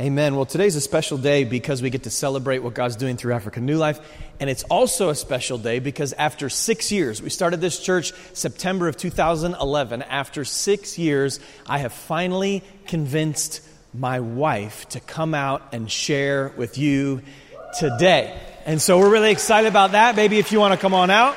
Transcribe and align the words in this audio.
Amen. 0.00 0.34
Well, 0.34 0.44
today's 0.44 0.74
a 0.74 0.80
special 0.80 1.18
day 1.18 1.44
because 1.44 1.80
we 1.80 1.88
get 1.88 2.02
to 2.02 2.10
celebrate 2.10 2.58
what 2.58 2.74
God's 2.74 2.96
doing 2.96 3.16
through 3.16 3.32
Africa 3.34 3.60
New 3.60 3.76
Life. 3.76 4.00
And 4.40 4.50
it's 4.50 4.64
also 4.64 5.08
a 5.08 5.14
special 5.14 5.56
day 5.56 5.78
because 5.78 6.12
after 6.14 6.48
six 6.48 6.90
years, 6.90 7.22
we 7.22 7.30
started 7.30 7.60
this 7.60 7.78
church 7.78 8.12
September 8.32 8.88
of 8.88 8.96
2011. 8.96 10.02
After 10.02 10.44
six 10.44 10.98
years, 10.98 11.38
I 11.64 11.78
have 11.78 11.92
finally 11.92 12.64
convinced 12.88 13.60
my 13.96 14.18
wife 14.18 14.88
to 14.90 15.00
come 15.00 15.32
out 15.32 15.62
and 15.72 15.88
share 15.88 16.52
with 16.56 16.76
you 16.76 17.22
today. 17.78 18.36
And 18.66 18.82
so 18.82 18.98
we're 18.98 19.10
really 19.10 19.30
excited 19.30 19.68
about 19.68 19.92
that. 19.92 20.16
Maybe 20.16 20.40
if 20.40 20.50
you 20.50 20.58
want 20.58 20.74
to 20.74 20.80
come 20.80 20.94
on 20.94 21.10
out. 21.10 21.36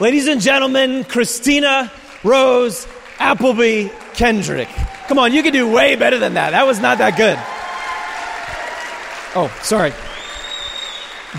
Ladies 0.00 0.26
and 0.26 0.42
gentlemen, 0.42 1.04
Christina 1.04 1.90
Rose 2.24 2.86
Appleby 3.18 3.88
Kendrick. 4.12 4.68
Come 5.08 5.18
on, 5.18 5.32
you 5.32 5.42
can 5.42 5.52
do 5.52 5.70
way 5.70 5.96
better 5.96 6.18
than 6.18 6.34
that. 6.34 6.50
That 6.50 6.66
was 6.66 6.80
not 6.80 6.98
that 6.98 7.16
good. 7.16 7.38
Oh, 9.36 9.54
sorry. 9.62 9.92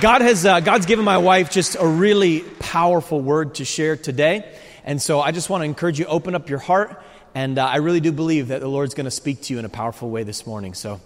God 0.01 0.21
has 0.21 0.45
uh, 0.45 0.59
God's 0.59 0.85
given 0.85 1.05
my 1.05 1.17
wife 1.17 1.49
just 1.49 1.77
a 1.79 1.87
really 1.87 2.41
powerful 2.59 3.21
word 3.21 3.55
to 3.55 3.65
share 3.65 3.95
today, 3.95 4.45
and 4.83 5.01
so 5.01 5.21
I 5.21 5.31
just 5.31 5.49
want 5.49 5.61
to 5.61 5.65
encourage 5.65 5.97
you 5.97 6.05
open 6.05 6.35
up 6.35 6.49
your 6.49 6.59
heart, 6.59 7.01
and 7.33 7.57
uh, 7.57 7.65
I 7.65 7.77
really 7.77 8.01
do 8.01 8.11
believe 8.11 8.49
that 8.49 8.59
the 8.59 8.67
Lord's 8.67 8.93
going 8.93 9.05
to 9.05 9.11
speak 9.11 9.41
to 9.43 9.53
you 9.53 9.59
in 9.59 9.63
a 9.63 9.69
powerful 9.69 10.09
way 10.09 10.23
this 10.23 10.45
morning. 10.45 10.73
So, 10.73 10.99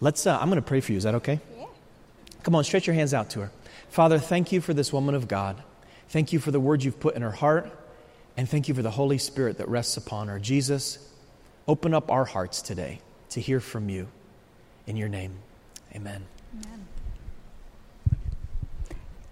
let's. 0.00 0.26
Uh, 0.26 0.38
I'm 0.38 0.48
going 0.48 0.60
to 0.60 0.66
pray 0.66 0.80
for 0.80 0.92
you. 0.92 0.98
Is 0.98 1.04
that 1.04 1.14
okay? 1.14 1.40
Yeah. 1.58 1.64
Come 2.42 2.54
on, 2.54 2.62
stretch 2.62 2.86
your 2.86 2.94
hands 2.94 3.14
out 3.14 3.30
to 3.30 3.40
her. 3.40 3.50
Father, 3.88 4.18
thank 4.18 4.52
you 4.52 4.60
for 4.60 4.74
this 4.74 4.92
woman 4.92 5.14
of 5.14 5.28
God. 5.28 5.56
Thank 6.10 6.34
you 6.34 6.38
for 6.38 6.50
the 6.50 6.60
words 6.60 6.84
you've 6.84 7.00
put 7.00 7.16
in 7.16 7.22
her 7.22 7.30
heart, 7.30 7.72
and 8.36 8.46
thank 8.46 8.68
you 8.68 8.74
for 8.74 8.82
the 8.82 8.90
Holy 8.90 9.16
Spirit 9.16 9.56
that 9.58 9.68
rests 9.68 9.96
upon 9.96 10.28
her. 10.28 10.38
Jesus, 10.38 10.98
open 11.68 11.94
up 11.94 12.10
our 12.10 12.24
hearts 12.24 12.62
today 12.62 13.00
to 13.30 13.40
hear 13.40 13.60
from 13.60 13.88
you. 13.88 14.08
In 14.86 14.96
your 14.96 15.08
name. 15.08 15.36
Amen. 15.94 16.24
Amen. 16.54 16.86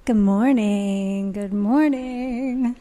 Good 0.04 0.16
morning. 0.16 1.32
Good 1.32 1.52
morning. 1.52 2.76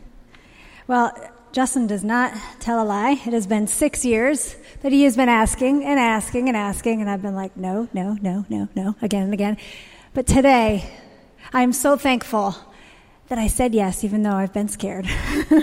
Well, 0.87 1.13
Justin 1.51 1.85
does 1.85 2.03
not 2.03 2.33
tell 2.59 2.81
a 2.81 2.83
lie. 2.83 3.11
It 3.11 3.31
has 3.31 3.45
been 3.45 3.67
six 3.67 4.03
years 4.03 4.55
that 4.81 4.91
he 4.91 5.03
has 5.03 5.15
been 5.15 5.29
asking 5.29 5.85
and 5.85 5.99
asking 5.99 6.47
and 6.47 6.57
asking, 6.57 7.01
and 7.01 7.09
I've 7.09 7.21
been 7.21 7.35
like, 7.35 7.55
no, 7.55 7.87
no, 7.93 8.17
no, 8.21 8.45
no, 8.49 8.67
no, 8.75 8.95
again 9.03 9.23
and 9.23 9.33
again. 9.33 9.57
But 10.15 10.25
today, 10.25 10.89
I'm 11.53 11.71
so 11.71 11.95
thankful 11.95 12.55
that 13.27 13.37
I 13.37 13.47
said 13.47 13.75
yes, 13.75 14.03
even 14.03 14.23
though 14.23 14.33
I've 14.33 14.51
been 14.51 14.67
scared. 14.67 15.07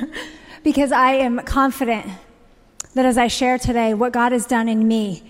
because 0.63 0.93
I 0.93 1.15
am 1.15 1.41
confident 1.41 2.07
that 2.95 3.05
as 3.05 3.19
I 3.19 3.29
share 3.29 3.59
today 3.59 3.95
what 3.95 4.13
God 4.13 4.33
has 4.33 4.47
done 4.47 4.69
in 4.69 4.87
me, 4.87 5.23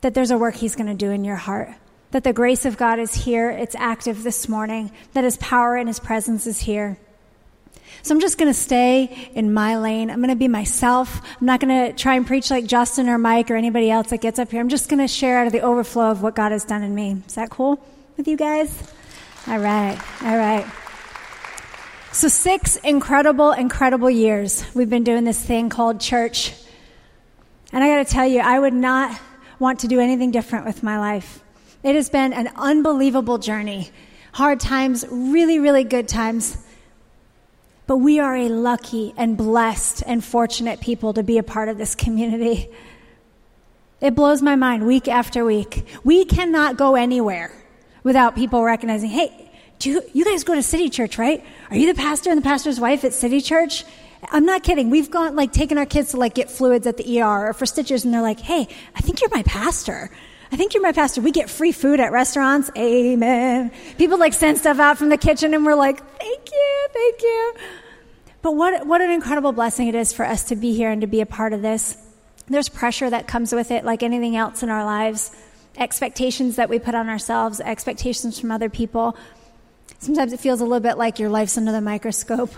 that 0.00 0.14
there's 0.14 0.30
a 0.30 0.38
work 0.38 0.54
He's 0.54 0.76
going 0.76 0.86
to 0.86 0.94
do 0.94 1.10
in 1.10 1.24
your 1.24 1.36
heart. 1.36 1.70
That 2.10 2.24
the 2.24 2.32
grace 2.32 2.64
of 2.64 2.76
God 2.76 2.98
is 2.98 3.12
here, 3.12 3.50
it's 3.50 3.74
active 3.74 4.22
this 4.22 4.48
morning, 4.48 4.90
that 5.12 5.24
His 5.24 5.36
power 5.36 5.76
and 5.76 5.88
His 5.88 6.00
presence 6.00 6.46
is 6.46 6.60
here. 6.60 6.98
So 8.02 8.14
I'm 8.14 8.20
just 8.20 8.38
going 8.38 8.50
to 8.50 8.58
stay 8.58 9.30
in 9.34 9.52
my 9.52 9.76
lane. 9.78 10.10
I'm 10.10 10.18
going 10.18 10.30
to 10.30 10.36
be 10.36 10.48
myself. 10.48 11.20
I'm 11.40 11.46
not 11.46 11.60
going 11.60 11.86
to 11.86 11.92
try 11.92 12.14
and 12.14 12.26
preach 12.26 12.50
like 12.50 12.66
Justin 12.66 13.08
or 13.08 13.18
Mike 13.18 13.50
or 13.50 13.56
anybody 13.56 13.90
else 13.90 14.10
that 14.10 14.20
gets 14.20 14.38
up 14.38 14.50
here. 14.50 14.60
I'm 14.60 14.68
just 14.68 14.88
going 14.88 15.00
to 15.00 15.08
share 15.08 15.38
out 15.38 15.46
of 15.46 15.52
the 15.52 15.60
overflow 15.60 16.10
of 16.10 16.22
what 16.22 16.34
God 16.34 16.52
has 16.52 16.64
done 16.64 16.82
in 16.82 16.94
me. 16.94 17.22
Is 17.26 17.34
that 17.34 17.50
cool 17.50 17.84
with 18.16 18.28
you 18.28 18.36
guys? 18.36 18.92
All 19.46 19.58
right. 19.58 19.98
All 20.22 20.36
right. 20.36 20.66
So, 22.10 22.28
six 22.28 22.76
incredible, 22.76 23.52
incredible 23.52 24.08
years 24.08 24.64
we've 24.74 24.88
been 24.88 25.04
doing 25.04 25.24
this 25.24 25.40
thing 25.40 25.68
called 25.68 26.00
church. 26.00 26.54
And 27.70 27.84
I 27.84 27.88
got 27.88 28.06
to 28.06 28.12
tell 28.12 28.26
you, 28.26 28.40
I 28.40 28.58
would 28.58 28.72
not 28.72 29.20
want 29.58 29.80
to 29.80 29.88
do 29.88 30.00
anything 30.00 30.30
different 30.30 30.64
with 30.64 30.82
my 30.82 30.98
life. 30.98 31.42
It 31.82 31.94
has 31.94 32.08
been 32.08 32.32
an 32.32 32.48
unbelievable 32.56 33.36
journey. 33.38 33.90
Hard 34.32 34.58
times, 34.58 35.04
really, 35.10 35.58
really 35.58 35.84
good 35.84 36.08
times. 36.08 36.56
But 37.86 37.98
we 37.98 38.20
are 38.20 38.36
a 38.36 38.48
lucky 38.48 39.12
and 39.16 39.36
blessed 39.36 40.02
and 40.06 40.24
fortunate 40.24 40.80
people 40.80 41.12
to 41.12 41.22
be 41.22 41.36
a 41.36 41.42
part 41.42 41.68
of 41.68 41.76
this 41.76 41.94
community. 41.94 42.70
It 44.00 44.14
blows 44.14 44.40
my 44.40 44.56
mind 44.56 44.86
week 44.86 45.08
after 45.08 45.44
week. 45.44 45.86
We 46.04 46.24
cannot 46.24 46.78
go 46.78 46.94
anywhere 46.94 47.52
without 48.02 48.34
people 48.34 48.64
recognizing, 48.64 49.10
hey, 49.10 49.47
do 49.78 49.90
you, 49.90 50.02
you 50.12 50.24
guys 50.24 50.44
go 50.44 50.54
to 50.54 50.62
City 50.62 50.90
Church, 50.90 51.18
right? 51.18 51.44
Are 51.70 51.76
you 51.76 51.92
the 51.92 52.00
pastor 52.00 52.30
and 52.30 52.38
the 52.38 52.42
pastor's 52.42 52.80
wife 52.80 53.04
at 53.04 53.12
City 53.12 53.40
Church? 53.40 53.84
I'm 54.30 54.44
not 54.44 54.64
kidding. 54.64 54.90
We've 54.90 55.10
gone, 55.10 55.36
like, 55.36 55.52
taken 55.52 55.78
our 55.78 55.86
kids 55.86 56.10
to, 56.10 56.16
like, 56.16 56.34
get 56.34 56.50
fluids 56.50 56.86
at 56.86 56.96
the 56.96 57.20
ER 57.20 57.48
or 57.48 57.52
for 57.52 57.66
stitches, 57.66 58.04
and 58.04 58.12
they're 58.12 58.22
like, 58.22 58.40
hey, 58.40 58.66
I 58.96 59.00
think 59.00 59.20
you're 59.20 59.30
my 59.30 59.44
pastor. 59.44 60.10
I 60.50 60.56
think 60.56 60.74
you're 60.74 60.82
my 60.82 60.92
pastor. 60.92 61.20
We 61.20 61.30
get 61.30 61.48
free 61.48 61.72
food 61.72 62.00
at 62.00 62.10
restaurants. 62.10 62.70
Amen. 62.76 63.70
People, 63.96 64.18
like, 64.18 64.32
send 64.32 64.58
stuff 64.58 64.80
out 64.80 64.98
from 64.98 65.10
the 65.10 65.18
kitchen, 65.18 65.54
and 65.54 65.64
we're 65.64 65.76
like, 65.76 65.98
thank 66.18 66.50
you, 66.50 66.86
thank 66.92 67.22
you. 67.22 67.54
But 68.42 68.56
what, 68.56 68.86
what 68.86 69.00
an 69.00 69.10
incredible 69.10 69.52
blessing 69.52 69.88
it 69.88 69.94
is 69.94 70.12
for 70.12 70.24
us 70.24 70.44
to 70.44 70.56
be 70.56 70.74
here 70.74 70.90
and 70.90 71.02
to 71.02 71.06
be 71.06 71.20
a 71.20 71.26
part 71.26 71.52
of 71.52 71.62
this. 71.62 71.96
There's 72.48 72.68
pressure 72.68 73.10
that 73.10 73.28
comes 73.28 73.52
with 73.52 73.70
it, 73.70 73.84
like 73.84 74.02
anything 74.02 74.36
else 74.36 74.62
in 74.62 74.70
our 74.70 74.84
lives. 74.84 75.30
Expectations 75.76 76.56
that 76.56 76.68
we 76.68 76.78
put 76.78 76.94
on 76.96 77.08
ourselves, 77.08 77.60
expectations 77.60 78.40
from 78.40 78.50
other 78.50 78.68
people. 78.68 79.16
Sometimes 79.98 80.32
it 80.32 80.40
feels 80.40 80.60
a 80.60 80.64
little 80.64 80.80
bit 80.80 80.96
like 80.96 81.18
your 81.18 81.28
life's 81.28 81.58
under 81.58 81.72
the 81.72 81.80
microscope. 81.80 82.52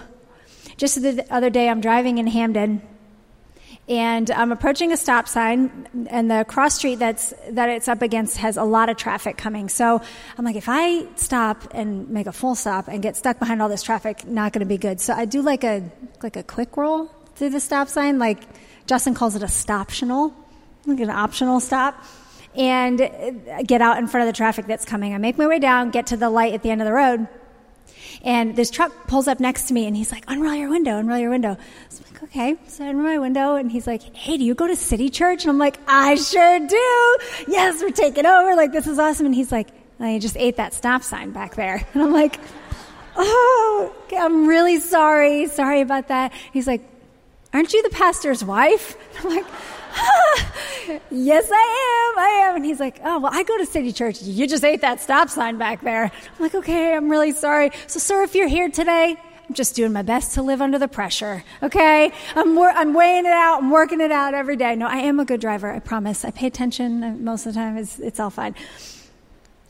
Just 0.77 1.01
the 1.03 1.27
other 1.31 1.51
day, 1.51 1.69
I'm 1.69 1.81
driving 1.81 2.19
in 2.19 2.27
Hamden, 2.27 2.83
and 3.89 4.31
I'm 4.31 4.53
approaching 4.53 4.93
a 4.93 4.97
stop 4.97 5.27
sign, 5.27 6.07
and 6.09 6.31
the 6.31 6.45
cross 6.47 6.75
street 6.75 6.97
that's 6.97 7.35
that 7.51 7.69
it's 7.69 7.89
up 7.89 8.03
against 8.03 8.37
has 8.39 8.57
a 8.57 8.63
lot 8.63 8.89
of 8.89 8.97
traffic 8.97 9.37
coming. 9.37 9.69
So 9.69 10.01
I'm 10.39 10.45
like, 10.45 10.57
if 10.57 10.69
I 10.69 11.07
stop 11.17 11.69
and 11.73 12.09
make 12.09 12.27
a 12.27 12.33
full 12.33 12.55
stop 12.55 12.89
and 12.89 13.03
get 13.03 13.17
stuck 13.17 13.39
behind 13.39 13.61
all 13.61 13.69
this 13.69 13.83
traffic, 13.83 14.27
not 14.27 14.53
going 14.53 14.61
to 14.61 14.67
be 14.67 14.79
good. 14.79 15.01
So 15.01 15.13
I 15.13 15.25
do 15.25 15.43
like 15.43 15.65
a 15.65 15.91
like 16.23 16.37
a 16.37 16.43
quick 16.43 16.77
roll 16.77 17.07
through 17.37 17.51
the 17.51 17.61
stop 17.61 17.89
sign, 17.89 18.19
like 18.19 18.43
Justin 18.87 19.15
calls 19.15 19.35
it 19.35 19.43
a 19.43 19.47
stoptional, 19.47 20.35
like 20.87 21.01
an 21.01 21.11
optional 21.11 21.59
stop 21.61 22.05
and 22.57 23.01
uh, 23.01 23.63
get 23.63 23.81
out 23.81 23.99
in 23.99 24.07
front 24.07 24.29
of 24.29 24.33
the 24.33 24.37
traffic 24.37 24.67
that's 24.67 24.85
coming. 24.85 25.15
I 25.15 25.19
make 25.19 25.39
my 25.39 25.47
way 25.47 25.59
down, 25.59 25.91
get 25.91 26.09
to 26.09 26.17
the 26.17 26.31
light 26.31 26.55
at 26.55 26.63
the 26.63 26.71
end 26.71 26.81
of 26.81 26.87
the 26.87 26.93
road, 26.93 27.29
and 28.23 28.55
this 28.55 28.71
truck 28.71 29.07
pulls 29.07 29.29
up 29.29 29.41
next 29.41 29.69
to 29.69 29.75
me 29.75 29.87
and 29.87 29.97
he's 29.97 30.13
like, 30.13 30.25
unroll 30.29 30.55
your 30.55 30.69
window, 30.69 30.99
unroll 30.99 31.19
your 31.19 31.31
window. 31.31 31.57
So 31.89 32.05
I'm 32.05 32.13
like, 32.13 32.23
okay. 32.25 32.57
So 32.69 32.85
I 32.85 32.89
unroll 32.89 33.07
my 33.07 33.19
window 33.19 33.55
and 33.55 33.71
he's 33.73 33.87
like, 33.87 34.03
hey, 34.15 34.37
do 34.37 34.45
you 34.45 34.55
go 34.55 34.67
to 34.67 34.77
City 34.77 35.09
Church? 35.09 35.45
And 35.45 35.51
I'm 35.51 35.59
like, 35.59 35.79
I 35.89 36.17
sure 36.17 36.59
do. 36.59 37.17
Yes, 37.49 37.83
we're 37.83 37.91
taking 37.91 38.27
over. 38.27 38.55
Like, 38.57 38.73
this 38.73 38.87
is 38.87 38.99
awesome. 38.99 39.27
And 39.27 39.35
he's 39.35 39.51
like, 39.51 39.69
oh, 39.99 40.05
I 40.05 40.19
just 40.19 40.37
ate 40.37 40.57
that 40.57 40.75
stop 40.75 41.03
sign 41.03 41.31
back 41.31 41.55
there. 41.55 41.87
And 41.95 42.03
I'm 42.03 42.13
like, 42.13 42.39
oh, 43.17 43.95
I'm 44.17 44.47
really 44.47 44.81
sorry. 44.81 45.47
Sorry 45.47 45.81
about 45.81 46.09
that. 46.09 46.33
He's 46.53 46.67
like, 46.67 46.83
aren't 47.55 47.73
you 47.73 47.83
the 47.83 47.91
pastor's 47.91 48.45
wife? 48.45 48.97
I'm 49.25 49.31
like, 49.31 49.47
yes, 51.11 51.49
I 51.53 52.13
am. 52.13 52.19
I 52.19 52.29
am. 52.45 52.57
And 52.57 52.65
he's 52.65 52.81
like, 52.81 53.01
oh, 53.05 53.21
well, 53.21 53.33
I 53.33 53.43
go 53.43 53.59
to 53.59 53.67
City 53.67 53.93
Church. 53.93 54.23
You 54.23 54.47
just 54.47 54.65
ate 54.65 54.81
that 54.81 55.01
stop 55.01 55.29
sign 55.29 55.59
back 55.59 55.83
there. 55.83 56.05
I'm 56.05 56.43
like, 56.43 56.55
okay, 56.55 56.95
I'm 56.95 57.11
really 57.11 57.33
sorry. 57.33 57.71
So, 57.87 57.99
sir, 57.99 58.23
if 58.23 58.35
you're 58.35 58.49
here 58.49 58.69
today, 58.69 59.17
I'm 59.49 59.55
just 59.55 59.75
doing 59.75 59.93
my 59.93 60.03
best 60.03 60.35
to 60.35 60.43
live 60.43 60.63
under 60.63 60.79
the 60.79 60.89
pressure. 60.89 61.43
Okay? 61.63 62.13
I'm, 62.35 62.55
wor- 62.55 62.71
I'm 62.71 62.95
weighing 62.95 63.27
it 63.27 63.33
out. 63.33 63.63
I'm 63.63 63.71
working 63.71 64.01
it 64.01 64.13
out 64.13 64.35
every 64.35 64.57
day. 64.57 64.77
No, 64.77 64.87
I 64.87 64.99
am 64.99 65.19
a 65.19 65.25
good 65.25 65.41
driver. 65.41 65.71
I 65.71 65.81
promise. 65.81 66.25
I 66.25 66.31
pay 66.31 66.47
attention 66.47 67.25
most 67.25 67.47
of 67.47 67.55
the 67.55 67.61
time. 67.61 67.77
It's, 67.77 67.99
it's 67.99 68.21
all 68.21 68.31
fine. 68.31 68.55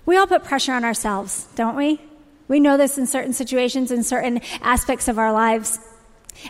We 0.06 0.16
all 0.16 0.26
put 0.26 0.44
pressure 0.44 0.72
on 0.72 0.84
ourselves, 0.84 1.46
don't 1.54 1.76
we? 1.76 2.00
We 2.48 2.58
know 2.58 2.76
this 2.76 2.98
in 2.98 3.06
certain 3.06 3.32
situations, 3.32 3.90
in 3.90 4.02
certain 4.02 4.40
aspects 4.60 5.08
of 5.08 5.18
our 5.18 5.32
lives. 5.32 5.78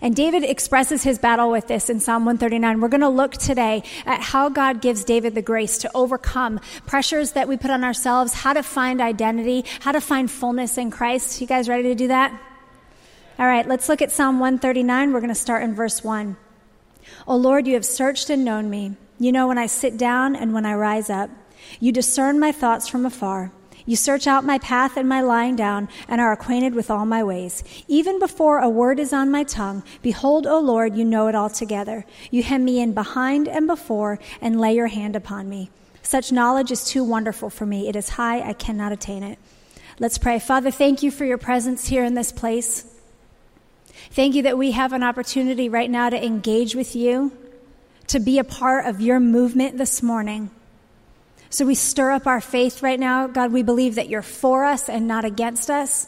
And 0.03 0.15
David 0.15 0.45
expresses 0.45 1.03
his 1.03 1.19
battle 1.19 1.51
with 1.51 1.67
this 1.67 1.91
in 1.91 2.01
Psalm 2.01 2.25
139. 2.25 2.81
We're 2.81 2.89
going 2.89 3.01
to 3.01 3.09
look 3.09 3.33
today 3.33 3.83
at 4.07 4.21
how 4.21 4.49
God 4.49 4.81
gives 4.81 5.05
David 5.05 5.35
the 5.35 5.43
grace 5.43 5.79
to 5.79 5.91
overcome 5.95 6.61
pressures 6.87 7.33
that 7.33 7.49
we 7.49 7.57
put 7.57 7.71
on 7.71 7.85
ourselves, 7.85 8.33
how 8.33 8.53
to 8.53 8.63
find 8.63 9.01
identity, 9.01 9.65
how 9.81 9.93
to 9.93 10.01
find 10.01 10.31
fullness 10.31 10.79
in 10.79 10.91
Christ. 10.91 11.41
You 11.41 11.47
guys 11.47 11.69
ready 11.69 11.85
to 11.85 11.95
do 11.95 12.09
that? 12.09 12.33
All 13.39 13.47
right, 13.47 13.67
let's 13.67 13.89
look 13.89 14.03
at 14.03 14.13
Psalm 14.13 14.39
139. 14.39 15.13
We're 15.13 15.21
going 15.21 15.29
to 15.29 15.35
start 15.35 15.63
in 15.63 15.75
verse 15.75 16.05
1. 16.05 16.37
O 17.27 17.37
Lord, 17.37 17.67
you 17.67 17.75
have 17.75 17.87
searched 17.87 18.31
and 18.31 18.45
known 18.45 18.71
me. 18.71 18.97
You 19.19 19.33
know 19.33 19.49
when 19.49 19.59
I 19.59 19.67
sit 19.67 19.97
down 19.97 20.37
and 20.37 20.53
when 20.53 20.67
I 20.67 20.75
rise 20.75 21.11
up. 21.11 21.31
You 21.79 21.93
discern 21.93 22.39
my 22.39 22.53
thoughts 22.53 22.89
from 22.89 23.05
afar. 23.05 23.53
You 23.87 23.97
search 23.97 24.27
out 24.27 24.45
my 24.45 24.59
path 24.59 24.97
and 24.97 25.09
my 25.09 25.21
lying 25.21 25.57
down, 25.57 25.89
and 26.09 26.21
are 26.21 26.33
acquainted 26.33 26.75
with 26.75 26.91
all 26.91 27.07
my 27.07 27.23
ways. 27.25 27.65
Even 27.89 28.19
before 28.19 28.59
a 28.59 28.69
word 28.69 28.99
is 28.99 29.13
on 29.13 29.31
my 29.31 29.45
tongue, 29.45 29.83
behold, 30.03 30.47
O 30.47 30.61
Lord, 30.61 30.95
you 30.97 31.05
know 31.05 31.29
it 31.29 31.35
altogether. 31.35 32.05
You 32.31 32.43
hem 32.43 32.65
me 32.65 32.81
in 32.81 32.93
behind 32.93 33.49
and 33.49 33.67
before, 33.67 34.19
and 34.41 34.61
lay 34.61 34.75
your 34.75 34.89
hand 34.89 35.17
upon 35.17 35.49
me. 35.49 35.71
Such 36.03 36.33
knowledge 36.33 36.71
is 36.71 36.85
too 36.85 37.05
wonderful 37.05 37.51
for 37.51 37.67
me. 37.67 37.89
It 37.89 37.97
is 37.97 38.11
high, 38.11 38.41
I 38.41 38.53
cannot 38.53 38.93
attain 38.93 39.23
it. 39.23 39.39
Let's 39.99 40.19
pray. 40.19 40.39
Father, 40.39 40.71
thank 40.71 41.03
you 41.03 41.11
for 41.11 41.25
your 41.25 41.39
presence 41.39 41.87
here 41.87 42.05
in 42.05 42.15
this 42.15 42.33
place. 42.33 42.85
Thank 44.13 44.35
you 44.35 44.43
that 44.43 44.59
we 44.59 44.73
have 44.73 44.93
an 44.93 45.03
opportunity 45.03 45.69
right 45.69 45.91
now 45.91 46.11
to 46.11 46.25
engage 46.25 46.75
with 46.75 46.97
you, 46.97 47.33
to 48.09 48.19
be 48.19 48.39
a 48.39 48.45
part 48.45 48.87
of 48.87 49.01
your 49.01 49.21
movement 49.21 49.79
this 49.79 50.03
morning. 50.03 50.51
So 51.51 51.67
we 51.67 51.75
stir 51.75 52.13
up 52.13 52.29
our 52.29 52.41
faith 52.41 52.83
right 52.83 52.99
now. 52.99 53.27
God, 53.27 53.53
we 53.53 53.63
believe 53.63 53.97
that 53.97 54.09
you're 54.09 54.23
for 54.23 54.65
us 54.65 54.89
and 54.89 55.09
not 55.09 55.25
against 55.25 55.69
us. 55.69 56.07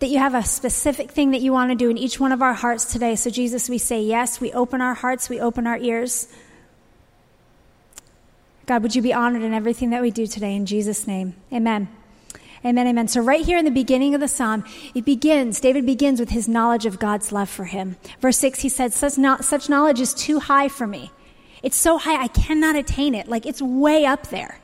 That 0.00 0.08
you 0.08 0.18
have 0.18 0.34
a 0.34 0.42
specific 0.42 1.10
thing 1.10 1.30
that 1.30 1.40
you 1.40 1.52
want 1.52 1.70
to 1.70 1.74
do 1.74 1.88
in 1.88 1.96
each 1.96 2.20
one 2.20 2.32
of 2.32 2.42
our 2.42 2.52
hearts 2.52 2.84
today. 2.84 3.16
So, 3.16 3.30
Jesus, 3.30 3.70
we 3.70 3.78
say 3.78 4.02
yes. 4.02 4.38
We 4.38 4.52
open 4.52 4.82
our 4.82 4.92
hearts, 4.92 5.30
we 5.30 5.40
open 5.40 5.66
our 5.66 5.78
ears. 5.78 6.28
God, 8.66 8.82
would 8.82 8.94
you 8.94 9.00
be 9.00 9.14
honored 9.14 9.42
in 9.42 9.54
everything 9.54 9.90
that 9.90 10.02
we 10.02 10.10
do 10.10 10.26
today? 10.26 10.54
In 10.54 10.66
Jesus' 10.66 11.06
name, 11.06 11.34
amen. 11.50 11.88
Amen, 12.64 12.86
amen. 12.88 13.08
So, 13.08 13.20
right 13.20 13.44
here 13.44 13.56
in 13.56 13.64
the 13.64 13.70
beginning 13.70 14.14
of 14.14 14.20
the 14.20 14.28
psalm, 14.28 14.64
it 14.92 15.04
begins, 15.04 15.60
David 15.60 15.86
begins 15.86 16.18
with 16.20 16.30
his 16.30 16.48
knowledge 16.48 16.84
of 16.84 16.98
God's 16.98 17.30
love 17.30 17.48
for 17.48 17.64
him. 17.64 17.96
Verse 18.20 18.38
6, 18.38 18.60
he 18.60 18.68
said, 18.68 18.92
Such, 18.92 19.18
knowledge 19.68 20.00
is 20.00 20.12
too 20.12 20.40
high 20.40 20.68
for 20.68 20.86
me. 20.86 21.10
It's 21.66 21.76
so 21.76 21.98
high, 21.98 22.22
I 22.22 22.28
cannot 22.28 22.76
attain 22.76 23.12
it. 23.12 23.26
Like, 23.26 23.44
it's 23.44 23.60
way 23.60 24.06
up 24.06 24.28
there. 24.28 24.60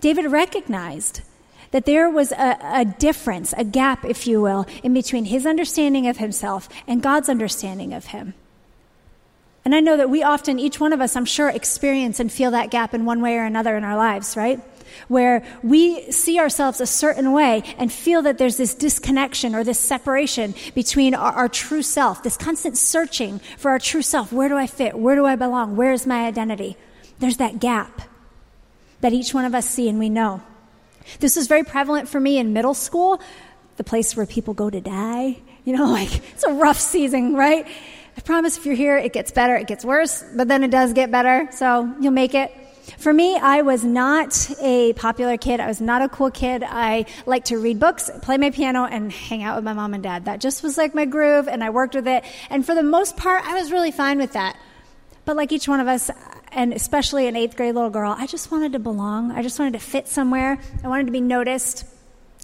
David 0.00 0.24
recognized 0.24 1.20
that 1.72 1.84
there 1.84 2.08
was 2.08 2.32
a, 2.32 2.56
a, 2.62 2.86
difference, 2.86 3.52
a 3.54 3.64
gap, 3.64 4.02
if 4.02 4.26
you 4.26 4.40
will, 4.40 4.64
in 4.82 4.94
between 4.94 5.26
his 5.26 5.44
understanding 5.44 6.06
of 6.06 6.16
himself 6.16 6.70
and 6.86 7.02
God's 7.02 7.28
understanding 7.28 7.92
of 7.92 8.06
him. 8.06 8.32
And 9.62 9.74
I 9.74 9.80
know 9.80 9.98
that 9.98 10.08
we 10.08 10.22
often, 10.22 10.58
each 10.58 10.80
one 10.80 10.94
of 10.94 11.02
us, 11.02 11.14
I'm 11.14 11.26
sure, 11.26 11.50
experience 11.50 12.18
and 12.18 12.32
feel 12.32 12.52
that 12.52 12.70
gap 12.70 12.94
in 12.94 13.04
one 13.04 13.20
way 13.20 13.36
or 13.36 13.44
another 13.44 13.76
in 13.76 13.84
our 13.84 13.94
lives, 13.94 14.38
right? 14.38 14.62
Where 15.06 15.44
we 15.62 16.10
see 16.10 16.38
ourselves 16.38 16.80
a 16.80 16.86
certain 16.86 17.32
way 17.32 17.62
and 17.78 17.92
feel 17.92 18.22
that 18.22 18.38
there's 18.38 18.56
this 18.56 18.74
disconnection 18.74 19.54
or 19.54 19.62
this 19.64 19.78
separation 19.78 20.54
between 20.74 21.14
our, 21.14 21.32
our, 21.32 21.48
true 21.48 21.82
self, 21.82 22.22
this 22.22 22.36
constant 22.36 22.76
searching 22.76 23.38
for 23.56 23.70
our 23.70 23.78
true 23.78 24.02
self. 24.02 24.32
Where 24.32 24.48
do 24.48 24.56
I 24.56 24.66
fit? 24.66 24.98
Where 24.98 25.14
do 25.14 25.24
I 25.24 25.36
belong? 25.36 25.76
Where 25.76 25.92
is 25.92 26.06
my 26.06 26.26
identity? 26.26 26.76
There's 27.18 27.38
that 27.38 27.60
gap 27.60 28.02
that 29.00 29.12
each 29.12 29.32
one 29.32 29.44
of 29.44 29.54
us 29.54 29.68
see 29.68 29.88
and 29.88 29.98
we 29.98 30.08
know. 30.08 30.42
This 31.20 31.36
was 31.36 31.46
very 31.46 31.64
prevalent 31.64 32.08
for 32.08 32.20
me 32.20 32.38
in 32.38 32.52
middle 32.52 32.74
school, 32.74 33.20
the 33.76 33.84
place 33.84 34.16
where 34.16 34.26
people 34.26 34.54
go 34.54 34.68
to 34.68 34.80
die. 34.80 35.38
You 35.64 35.76
know, 35.76 35.86
like 35.90 36.14
it's 36.32 36.44
a 36.44 36.52
rough 36.52 36.78
season, 36.78 37.34
right? 37.34 37.66
I 38.16 38.20
promise 38.20 38.58
if 38.58 38.66
you're 38.66 38.74
here, 38.74 38.98
it 38.98 39.12
gets 39.12 39.30
better, 39.30 39.54
it 39.54 39.68
gets 39.68 39.84
worse, 39.84 40.24
but 40.34 40.48
then 40.48 40.64
it 40.64 40.72
does 40.72 40.92
get 40.92 41.10
better, 41.10 41.48
so 41.52 41.94
you'll 42.00 42.10
make 42.10 42.34
it. 42.34 42.52
For 42.98 43.12
me, 43.12 43.36
I 43.36 43.62
was 43.62 43.84
not 43.84 44.50
a 44.60 44.92
popular 44.94 45.36
kid. 45.36 45.60
I 45.60 45.68
was 45.68 45.80
not 45.80 46.02
a 46.02 46.08
cool 46.08 46.32
kid. 46.32 46.64
I 46.64 47.06
liked 47.26 47.46
to 47.46 47.56
read 47.56 47.78
books, 47.78 48.10
play 48.22 48.38
my 48.38 48.50
piano, 48.50 48.86
and 48.86 49.12
hang 49.12 49.44
out 49.44 49.54
with 49.54 49.64
my 49.64 49.72
mom 49.72 49.94
and 49.94 50.02
dad. 50.02 50.24
That 50.24 50.40
just 50.40 50.64
was 50.64 50.76
like 50.76 50.96
my 50.96 51.04
groove, 51.04 51.46
and 51.46 51.62
I 51.62 51.70
worked 51.70 51.94
with 51.94 52.08
it. 52.08 52.24
And 52.50 52.66
for 52.66 52.74
the 52.74 52.82
most 52.82 53.16
part, 53.16 53.44
I 53.44 53.54
was 53.54 53.70
really 53.70 53.92
fine 53.92 54.18
with 54.18 54.32
that. 54.32 54.56
But 55.24 55.36
like 55.36 55.52
each 55.52 55.68
one 55.68 55.78
of 55.78 55.86
us, 55.86 56.10
and 56.50 56.72
especially 56.72 57.28
an 57.28 57.36
eighth 57.36 57.56
grade 57.56 57.76
little 57.76 57.90
girl, 57.90 58.16
I 58.18 58.26
just 58.26 58.50
wanted 58.50 58.72
to 58.72 58.80
belong. 58.80 59.30
I 59.30 59.42
just 59.42 59.60
wanted 59.60 59.74
to 59.74 59.78
fit 59.78 60.08
somewhere. 60.08 60.58
I 60.82 60.88
wanted 60.88 61.06
to 61.06 61.12
be 61.12 61.20
noticed. 61.20 61.84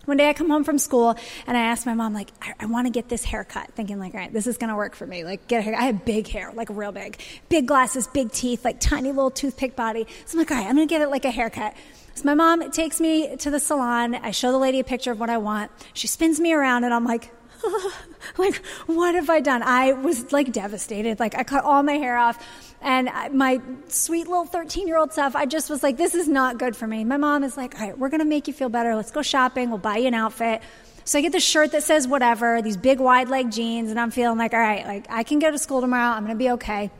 One 0.04 0.16
day 0.16 0.28
I 0.28 0.32
come 0.32 0.50
home 0.50 0.64
from 0.64 0.78
school 0.78 1.16
and 1.46 1.56
I 1.56 1.60
ask 1.60 1.86
my 1.86 1.94
mom, 1.94 2.14
like, 2.14 2.30
I, 2.42 2.54
I 2.60 2.66
want 2.66 2.86
to 2.86 2.90
get 2.90 3.08
this 3.08 3.24
haircut, 3.24 3.72
thinking 3.74 3.98
like, 3.98 4.14
all 4.14 4.20
right, 4.20 4.32
this 4.32 4.46
is 4.46 4.58
going 4.58 4.70
to 4.70 4.76
work 4.76 4.94
for 4.94 5.06
me. 5.06 5.24
Like, 5.24 5.46
get 5.48 5.60
a 5.60 5.62
hair. 5.62 5.74
I 5.74 5.84
have 5.84 6.04
big 6.04 6.28
hair, 6.28 6.52
like 6.54 6.68
real 6.70 6.92
big, 6.92 7.20
big 7.48 7.66
glasses, 7.66 8.06
big 8.06 8.32
teeth, 8.32 8.64
like 8.64 8.80
tiny 8.80 9.08
little 9.08 9.30
toothpick 9.30 9.76
body. 9.76 10.06
So 10.26 10.36
I'm 10.36 10.38
like, 10.40 10.50
all 10.50 10.56
right, 10.56 10.66
I'm 10.66 10.76
going 10.76 10.86
to 10.86 10.92
get 10.92 11.02
it 11.02 11.08
like 11.08 11.24
a 11.24 11.30
haircut. 11.30 11.74
So 12.14 12.24
my 12.24 12.34
mom 12.34 12.70
takes 12.70 13.00
me 13.00 13.36
to 13.36 13.50
the 13.50 13.58
salon. 13.58 14.14
I 14.14 14.30
show 14.30 14.52
the 14.52 14.58
lady 14.58 14.78
a 14.78 14.84
picture 14.84 15.10
of 15.10 15.18
what 15.18 15.30
I 15.30 15.38
want. 15.38 15.70
She 15.94 16.06
spins 16.06 16.38
me 16.38 16.52
around 16.52 16.84
and 16.84 16.94
I'm 16.94 17.04
like, 17.04 17.32
like, 18.38 18.56
what 18.86 19.14
have 19.14 19.30
I 19.30 19.40
done? 19.40 19.62
I 19.62 19.92
was 19.92 20.32
like 20.32 20.52
devastated. 20.52 21.20
Like, 21.20 21.36
I 21.36 21.44
cut 21.44 21.64
all 21.64 21.82
my 21.82 21.94
hair 21.94 22.16
off, 22.16 22.44
and 22.80 23.10
my 23.32 23.60
sweet 23.88 24.26
little 24.28 24.44
13 24.44 24.86
year 24.86 24.98
old 24.98 25.12
self, 25.12 25.34
I 25.34 25.46
just 25.46 25.70
was 25.70 25.82
like, 25.82 25.96
this 25.96 26.14
is 26.14 26.28
not 26.28 26.58
good 26.58 26.76
for 26.76 26.86
me. 26.86 27.04
My 27.04 27.16
mom 27.16 27.44
is 27.44 27.56
like, 27.56 27.74
all 27.80 27.86
right, 27.86 27.98
we're 27.98 28.10
going 28.10 28.20
to 28.20 28.26
make 28.26 28.46
you 28.46 28.54
feel 28.54 28.68
better. 28.68 28.94
Let's 28.94 29.10
go 29.10 29.22
shopping. 29.22 29.70
We'll 29.70 29.78
buy 29.78 29.98
you 29.98 30.08
an 30.08 30.14
outfit. 30.14 30.62
So 31.06 31.18
I 31.18 31.22
get 31.22 31.32
the 31.32 31.40
shirt 31.40 31.72
that 31.72 31.82
says 31.82 32.08
whatever, 32.08 32.62
these 32.62 32.78
big 32.78 32.98
wide 32.98 33.28
leg 33.28 33.50
jeans, 33.50 33.90
and 33.90 34.00
I'm 34.00 34.10
feeling 34.10 34.38
like, 34.38 34.54
all 34.54 34.60
right, 34.60 34.86
like, 34.86 35.06
I 35.10 35.22
can 35.22 35.38
go 35.38 35.50
to 35.50 35.58
school 35.58 35.80
tomorrow. 35.80 36.14
I'm 36.14 36.24
going 36.24 36.36
to 36.36 36.42
be 36.42 36.50
okay. 36.52 36.90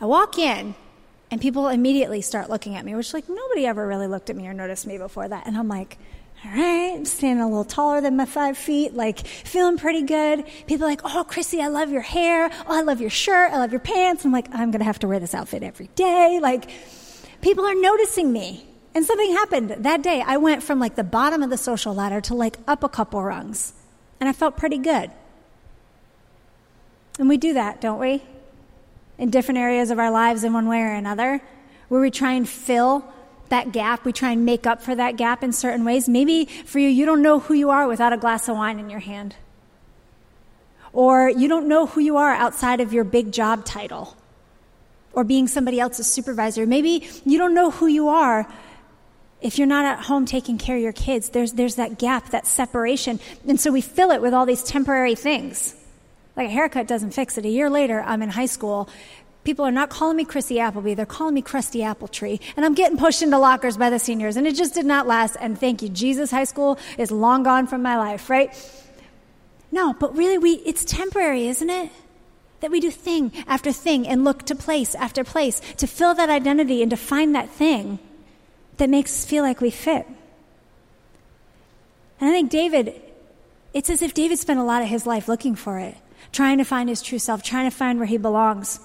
I 0.00 0.06
walk 0.06 0.38
in, 0.38 0.74
and 1.30 1.40
people 1.40 1.68
immediately 1.68 2.20
start 2.20 2.48
looking 2.48 2.76
at 2.76 2.84
me, 2.84 2.94
which, 2.94 3.12
like, 3.12 3.28
nobody 3.28 3.66
ever 3.66 3.86
really 3.86 4.06
looked 4.06 4.30
at 4.30 4.36
me 4.36 4.46
or 4.46 4.54
noticed 4.54 4.86
me 4.86 4.98
before 4.98 5.26
that. 5.26 5.46
And 5.46 5.56
I'm 5.56 5.68
like, 5.68 5.98
all 6.44 6.50
right, 6.50 6.94
I'm 6.94 7.04
standing 7.04 7.40
a 7.40 7.46
little 7.46 7.64
taller 7.64 8.00
than 8.00 8.16
my 8.16 8.24
five 8.24 8.58
feet, 8.58 8.94
like 8.94 9.24
feeling 9.24 9.76
pretty 9.76 10.02
good. 10.02 10.44
People 10.66 10.88
like, 10.88 11.00
oh, 11.04 11.24
Chrissy, 11.24 11.60
I 11.62 11.68
love 11.68 11.90
your 11.90 12.02
hair. 12.02 12.50
Oh, 12.66 12.76
I 12.76 12.82
love 12.82 13.00
your 13.00 13.10
shirt. 13.10 13.52
I 13.52 13.58
love 13.58 13.70
your 13.70 13.80
pants. 13.80 14.24
I'm 14.24 14.32
like, 14.32 14.48
I'm 14.52 14.72
going 14.72 14.80
to 14.80 14.84
have 14.84 14.98
to 15.00 15.08
wear 15.08 15.20
this 15.20 15.34
outfit 15.34 15.62
every 15.62 15.88
day. 15.94 16.40
Like, 16.42 16.68
people 17.42 17.64
are 17.64 17.76
noticing 17.76 18.32
me. 18.32 18.66
And 18.94 19.04
something 19.04 19.32
happened 19.32 19.70
that 19.70 20.02
day. 20.02 20.20
I 20.26 20.36
went 20.36 20.64
from 20.64 20.80
like 20.80 20.96
the 20.96 21.04
bottom 21.04 21.44
of 21.44 21.50
the 21.50 21.56
social 21.56 21.94
ladder 21.94 22.20
to 22.22 22.34
like 22.34 22.58
up 22.66 22.82
a 22.82 22.88
couple 22.88 23.22
rungs. 23.22 23.72
And 24.18 24.28
I 24.28 24.32
felt 24.32 24.56
pretty 24.56 24.78
good. 24.78 25.10
And 27.18 27.28
we 27.28 27.36
do 27.36 27.54
that, 27.54 27.80
don't 27.80 28.00
we? 28.00 28.22
In 29.16 29.30
different 29.30 29.58
areas 29.58 29.90
of 29.90 29.98
our 29.98 30.10
lives 30.10 30.42
in 30.42 30.52
one 30.52 30.68
way 30.68 30.80
or 30.80 30.92
another, 30.92 31.40
where 31.88 32.00
we 32.00 32.10
try 32.10 32.32
and 32.32 32.48
fill 32.48 33.04
that 33.52 33.70
gap. 33.70 34.04
We 34.04 34.12
try 34.12 34.32
and 34.32 34.44
make 34.44 34.66
up 34.66 34.82
for 34.82 34.94
that 34.94 35.16
gap 35.16 35.44
in 35.44 35.52
certain 35.52 35.84
ways. 35.84 36.08
Maybe 36.08 36.46
for 36.46 36.78
you, 36.78 36.88
you 36.88 37.06
don't 37.06 37.22
know 37.22 37.38
who 37.38 37.54
you 37.54 37.70
are 37.70 37.86
without 37.86 38.12
a 38.12 38.16
glass 38.16 38.48
of 38.48 38.56
wine 38.56 38.78
in 38.78 38.90
your 38.90 39.00
hand. 39.00 39.36
Or 40.92 41.30
you 41.30 41.48
don't 41.48 41.68
know 41.68 41.86
who 41.86 42.00
you 42.00 42.16
are 42.16 42.32
outside 42.32 42.80
of 42.80 42.92
your 42.92 43.04
big 43.04 43.30
job 43.30 43.64
title 43.64 44.16
or 45.12 45.24
being 45.24 45.48
somebody 45.48 45.78
else's 45.78 46.10
supervisor. 46.10 46.66
Maybe 46.66 47.06
you 47.24 47.38
don't 47.38 47.54
know 47.54 47.70
who 47.70 47.86
you 47.86 48.08
are 48.08 48.50
if 49.42 49.58
you're 49.58 49.66
not 49.66 49.84
at 49.84 50.04
home 50.06 50.24
taking 50.24 50.56
care 50.56 50.76
of 50.76 50.82
your 50.82 50.92
kids. 50.92 51.28
There's, 51.30 51.52
there's 51.52 51.74
that 51.76 51.98
gap, 51.98 52.30
that 52.30 52.46
separation. 52.46 53.20
And 53.46 53.60
so 53.60 53.70
we 53.70 53.80
fill 53.80 54.10
it 54.10 54.22
with 54.22 54.32
all 54.32 54.46
these 54.46 54.62
temporary 54.62 55.14
things. 55.14 55.74
Like 56.36 56.48
a 56.48 56.50
haircut 56.50 56.86
doesn't 56.86 57.10
fix 57.10 57.36
it. 57.36 57.44
A 57.44 57.50
year 57.50 57.68
later, 57.68 58.02
I'm 58.02 58.22
in 58.22 58.30
high 58.30 58.46
school 58.46 58.88
People 59.44 59.64
are 59.64 59.72
not 59.72 59.90
calling 59.90 60.16
me 60.16 60.24
Chrissy 60.24 60.60
Appleby, 60.60 60.94
they're 60.94 61.04
calling 61.06 61.34
me 61.34 61.42
Crusty 61.42 61.82
Apple 61.82 62.06
Tree. 62.06 62.40
And 62.56 62.64
I'm 62.64 62.74
getting 62.74 62.96
pushed 62.96 63.22
into 63.22 63.38
lockers 63.38 63.76
by 63.76 63.90
the 63.90 63.98
seniors, 63.98 64.36
and 64.36 64.46
it 64.46 64.54
just 64.54 64.74
did 64.74 64.86
not 64.86 65.06
last. 65.06 65.36
And 65.40 65.58
thank 65.58 65.82
you, 65.82 65.88
Jesus 65.88 66.30
High 66.30 66.44
School 66.44 66.78
is 66.96 67.10
long 67.10 67.42
gone 67.42 67.66
from 67.66 67.82
my 67.82 67.96
life, 67.96 68.30
right? 68.30 68.54
No, 69.72 69.94
but 69.94 70.16
really, 70.16 70.38
we, 70.38 70.52
it's 70.66 70.84
temporary, 70.84 71.48
isn't 71.48 71.70
it? 71.70 71.90
That 72.60 72.70
we 72.70 72.78
do 72.78 72.92
thing 72.92 73.32
after 73.48 73.72
thing 73.72 74.06
and 74.06 74.22
look 74.22 74.44
to 74.44 74.54
place 74.54 74.94
after 74.94 75.24
place 75.24 75.60
to 75.78 75.88
fill 75.88 76.14
that 76.14 76.30
identity 76.30 76.80
and 76.82 76.90
to 76.90 76.96
find 76.96 77.34
that 77.34 77.48
thing 77.48 77.98
that 78.76 78.88
makes 78.88 79.10
us 79.12 79.24
feel 79.24 79.42
like 79.42 79.60
we 79.60 79.70
fit. 79.70 80.06
And 82.20 82.30
I 82.30 82.32
think 82.32 82.50
David, 82.50 83.02
it's 83.74 83.90
as 83.90 84.00
if 84.00 84.14
David 84.14 84.38
spent 84.38 84.60
a 84.60 84.62
lot 84.62 84.82
of 84.82 84.88
his 84.88 85.06
life 85.06 85.26
looking 85.26 85.56
for 85.56 85.80
it, 85.80 85.96
trying 86.30 86.58
to 86.58 86.64
find 86.64 86.88
his 86.88 87.02
true 87.02 87.18
self, 87.18 87.42
trying 87.42 87.68
to 87.68 87.76
find 87.76 87.98
where 87.98 88.06
he 88.06 88.18
belongs. 88.18 88.78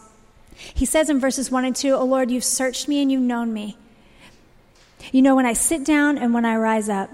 He 0.74 0.86
says 0.86 1.10
in 1.10 1.20
verses 1.20 1.52
1 1.52 1.66
and 1.66 1.76
two, 1.76 1.90
2, 1.90 1.96
O 1.96 2.06
Lord, 2.06 2.32
you've 2.32 2.44
searched 2.44 2.88
me 2.88 3.02
and 3.02 3.12
you've 3.12 3.22
known 3.22 3.54
me. 3.54 3.78
You 5.12 5.22
know 5.22 5.36
when 5.36 5.46
I 5.46 5.54
sit 5.54 5.86
down 5.86 6.18
and 6.18 6.34
when 6.34 6.46
I 6.46 6.56
rise 6.56 6.90
up. 6.90 7.10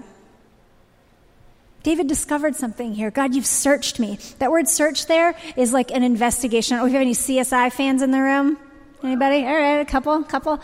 David 1.82 2.06
discovered 2.06 2.56
something 2.56 2.94
here. 2.94 3.10
God, 3.10 3.34
you've 3.34 3.46
searched 3.46 4.00
me. 4.00 4.18
That 4.38 4.50
word 4.50 4.68
search 4.68 5.06
there 5.06 5.36
is 5.54 5.72
like 5.72 5.90
an 5.90 6.02
investigation. 6.02 6.78
Oh, 6.78 6.84
we 6.84 6.92
have 6.92 7.02
any 7.02 7.12
CSI 7.12 7.70
fans 7.70 8.00
in 8.00 8.10
the 8.10 8.20
room? 8.20 8.56
Anybody? 9.02 9.44
All 9.44 9.54
right, 9.54 9.80
a 9.80 9.84
couple, 9.84 10.22
couple. 10.24 10.60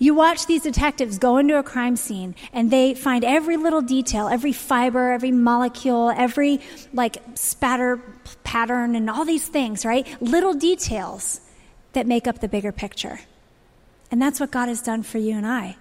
You 0.00 0.14
watch 0.14 0.46
these 0.46 0.62
detectives 0.62 1.18
go 1.18 1.38
into 1.38 1.56
a 1.56 1.62
crime 1.62 1.96
scene 1.96 2.34
and 2.52 2.70
they 2.70 2.94
find 2.94 3.24
every 3.24 3.56
little 3.56 3.80
detail, 3.80 4.28
every 4.28 4.52
fiber, 4.52 5.12
every 5.12 5.32
molecule, 5.32 6.10
every 6.10 6.60
like 6.92 7.18
spatter 7.34 8.00
pattern 8.42 8.96
and 8.96 9.08
all 9.08 9.24
these 9.24 9.46
things, 9.46 9.84
right? 9.84 10.06
Little 10.20 10.54
details 10.54 11.40
that 11.92 12.06
make 12.06 12.26
up 12.26 12.40
the 12.40 12.48
bigger 12.48 12.72
picture. 12.72 13.20
And 14.10 14.20
that's 14.20 14.40
what 14.40 14.50
God 14.50 14.68
has 14.68 14.82
done 14.82 15.02
for 15.02 15.18
you 15.18 15.36
and 15.36 15.46
I. 15.46 15.76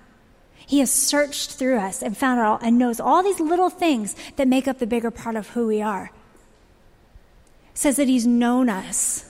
He 0.66 0.80
has 0.80 0.92
searched 0.92 1.52
through 1.52 1.78
us 1.78 2.02
and 2.02 2.18
found 2.18 2.42
out 2.42 2.62
and 2.62 2.78
knows 2.78 3.00
all 3.00 3.24
these 3.24 3.40
little 3.40 3.70
things 3.70 4.16
that 4.36 4.48
make 4.48 4.68
up 4.68 4.80
the 4.80 4.88
bigger 4.88 5.12
part 5.12 5.36
of 5.36 5.50
who 5.50 5.68
we 5.68 5.82
are. 5.82 6.12
It 7.72 7.78
says 7.78 7.96
that 7.96 8.08
He's 8.08 8.28
known 8.28 8.70
us. 8.70 9.24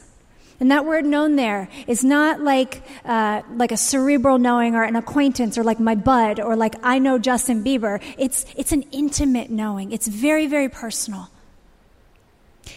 And 0.60 0.72
that 0.72 0.86
word 0.86 1.06
known 1.06 1.36
there 1.36 1.70
is 1.86 2.04
not 2.04 2.42
like, 2.42 2.82
uh, 3.06 3.44
like 3.54 3.72
a 3.72 3.78
cerebral 3.78 4.40
knowing 4.40 4.74
or 4.74 4.84
an 4.84 4.96
acquaintance 4.96 5.56
or 5.56 5.64
like 5.64 5.80
my 5.80 5.94
bud 5.94 6.40
or 6.40 6.56
like 6.56 6.74
I 6.82 6.98
know 6.98 7.20
Justin 7.20 7.64
Bieber. 7.64 8.02
It's, 8.18 8.44
it's 8.56 8.72
an 8.72 8.82
intimate 8.92 9.52
knowing. 9.52 9.92
It's 9.92 10.08
very, 10.08 10.48
very 10.48 10.70
personal. 10.70 11.30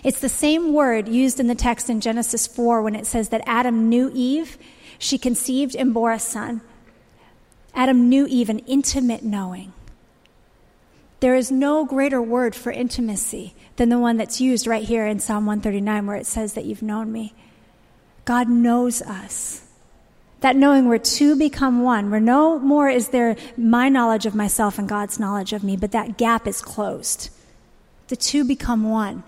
It's 0.05 0.21
the 0.21 0.29
same 0.29 0.73
word 0.73 1.09
used 1.09 1.41
in 1.41 1.47
the 1.47 1.55
text 1.55 1.91
in 1.91 2.01
Genesis 2.01 2.47
4 2.47 2.83
when 2.83 2.95
it 2.95 3.07
says 3.07 3.29
that 3.31 3.43
Adam 3.47 3.89
knew 3.89 4.11
Eve, 4.15 4.59
she 4.99 5.19
conceived 5.19 5.75
and 5.75 5.95
bore 5.95 6.13
a 6.13 6.19
son. 6.19 6.61
Adam 7.75 8.09
knew 8.09 8.27
Eve, 8.27 8.51
an 8.51 8.59
intimate 8.61 9.23
knowing. 9.23 9.73
There 11.21 11.35
is 11.35 11.51
no 11.51 11.85
greater 11.85 12.21
word 12.21 12.55
for 12.55 12.73
intimacy 12.73 13.55
than 13.77 13.91
the 13.91 13.99
one 13.99 14.17
that's 14.17 14.41
used 14.41 14.67
right 14.67 14.85
here 14.85 15.07
in 15.07 15.21
Psalm 15.21 15.47
139 15.47 16.07
where 16.07 16.17
it 16.17 16.27
says 16.27 16.55
that 16.55 16.65
you've 16.65 16.83
known 16.83 17.13
me. 17.13 17.35
God 18.25 18.49
knows 18.49 19.03
us. 19.03 19.67
That 20.41 20.57
knowing 20.57 20.89
we're 20.89 20.99
two 20.99 21.37
become 21.37 21.83
one, 21.83 22.11
where 22.11 22.21
no 22.21 22.59
more 22.59 22.89
is 22.89 23.09
there 23.09 23.37
my 23.59 23.91
knowledge 23.91 24.25
of 24.25 24.35
myself 24.35 24.79
and 24.79 24.89
God's 24.89 25.21
knowledge 25.21 25.53
of 25.53 25.63
me, 25.63 25.77
but 25.77 25.93
that 25.93 26.17
gap 26.17 26.47
is 26.47 26.63
closed. 26.63 27.29
The 28.09 28.17
two 28.17 28.45
become 28.45 28.89
one. 28.89 29.23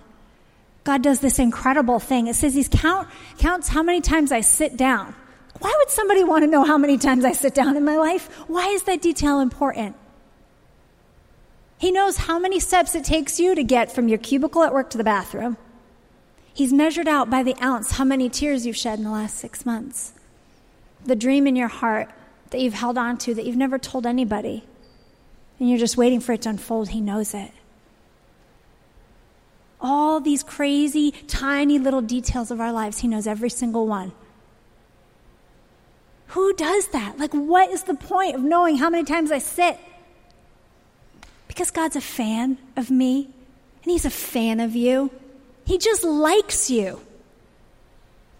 God 0.83 1.01
does 1.01 1.19
this 1.21 1.39
incredible 1.39 1.99
thing. 1.99 2.27
It 2.27 2.35
says 2.35 2.55
He 2.55 2.63
count, 2.63 3.07
counts 3.37 3.69
how 3.69 3.83
many 3.83 4.01
times 4.01 4.31
I 4.31 4.41
sit 4.41 4.75
down. 4.75 5.15
Why 5.59 5.73
would 5.77 5.89
somebody 5.89 6.23
want 6.23 6.43
to 6.43 6.49
know 6.49 6.63
how 6.63 6.77
many 6.77 6.97
times 6.97 7.23
I 7.23 7.31
sit 7.31 7.53
down 7.53 7.77
in 7.77 7.85
my 7.85 7.95
life? 7.95 8.27
Why 8.47 8.67
is 8.67 8.83
that 8.83 9.01
detail 9.01 9.39
important? 9.39 9.95
He 11.77 11.91
knows 11.91 12.17
how 12.17 12.39
many 12.39 12.59
steps 12.59 12.95
it 12.95 13.05
takes 13.05 13.39
you 13.39 13.55
to 13.55 13.63
get 13.63 13.91
from 13.91 14.07
your 14.07 14.17
cubicle 14.17 14.63
at 14.63 14.73
work 14.73 14.89
to 14.91 14.97
the 14.97 15.03
bathroom. 15.03 15.57
He's 16.53 16.73
measured 16.73 17.07
out 17.07 17.29
by 17.29 17.43
the 17.43 17.55
ounce 17.61 17.91
how 17.91 18.03
many 18.03 18.29
tears 18.29 18.65
you've 18.65 18.77
shed 18.77 18.99
in 18.99 19.05
the 19.05 19.11
last 19.11 19.37
six 19.37 19.65
months. 19.65 20.13
The 21.05 21.15
dream 21.15 21.47
in 21.47 21.55
your 21.55 21.67
heart 21.67 22.09
that 22.51 22.61
you've 22.61 22.73
held 22.73 22.97
on 22.97 23.17
to 23.19 23.33
that 23.33 23.45
you've 23.45 23.57
never 23.57 23.79
told 23.79 24.05
anybody, 24.05 24.63
and 25.59 25.69
you're 25.69 25.79
just 25.79 25.97
waiting 25.97 26.19
for 26.19 26.33
it 26.33 26.43
to 26.43 26.49
unfold, 26.49 26.89
He 26.89 27.01
knows 27.01 27.33
it 27.33 27.51
all 29.83 30.21
these 30.21 30.41
crazy, 30.41 31.11
tiny 31.27 31.77
little 31.77 32.01
details 32.01 32.49
of 32.49 32.61
our 32.61 32.71
lives. 32.71 32.99
He 32.99 33.07
knows 33.07 33.27
every 33.27 33.49
single 33.49 33.85
one. 33.85 34.13
Who 36.27 36.53
does 36.53 36.87
that? 36.87 37.19
Like, 37.19 37.33
what 37.33 37.69
is 37.69 37.83
the 37.83 37.93
point 37.93 38.35
of 38.35 38.41
knowing 38.41 38.77
how 38.77 38.89
many 38.89 39.03
times 39.03 39.31
I 39.31 39.37
sit? 39.37 39.77
Because 41.47 41.69
God's 41.69 41.95
a 41.95 42.01
fan 42.01 42.57
of 42.75 42.89
me, 42.89 43.29
and 43.83 43.91
He's 43.91 44.05
a 44.05 44.09
fan 44.09 44.59
of 44.59 44.75
you. 44.75 45.11
He 45.65 45.77
just 45.77 46.03
likes 46.03 46.71
you. 46.71 46.99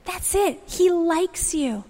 That's 0.05 0.33
it. 0.33 0.59
He 0.65 0.89
likes 0.89 1.53
you. 1.53 1.83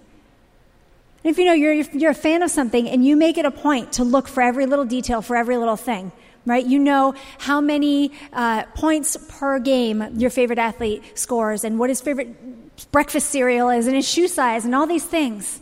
And 1.23 1.31
if 1.31 1.37
you 1.37 1.45
know 1.45 1.53
you're, 1.53 1.73
you're 1.73 2.11
a 2.11 2.15
fan 2.15 2.43
of 2.43 2.51
something 2.51 2.87
and 2.87 3.05
you 3.05 3.15
make 3.15 3.37
it 3.37 3.45
a 3.45 3.51
point 3.51 3.93
to 3.93 4.03
look 4.03 4.27
for 4.27 4.43
every 4.43 4.65
little 4.65 4.85
detail, 4.85 5.21
for 5.21 5.37
every 5.37 5.57
little 5.57 5.77
thing, 5.77 6.11
right? 6.45 6.65
You 6.65 6.79
know 6.79 7.15
how 7.37 7.61
many 7.61 8.11
uh, 8.31 8.63
points 8.75 9.17
per 9.29 9.59
game 9.59 10.03
your 10.17 10.29
favorite 10.29 10.59
athlete 10.59 11.03
scores 11.17 11.63
and 11.63 11.79
what 11.79 11.89
his 11.89 12.01
favorite 12.01 12.91
breakfast 12.91 13.29
cereal 13.29 13.69
is 13.69 13.87
and 13.87 13.95
his 13.95 14.07
shoe 14.07 14.27
size 14.27 14.65
and 14.65 14.75
all 14.75 14.87
these 14.87 15.05
things. 15.05 15.59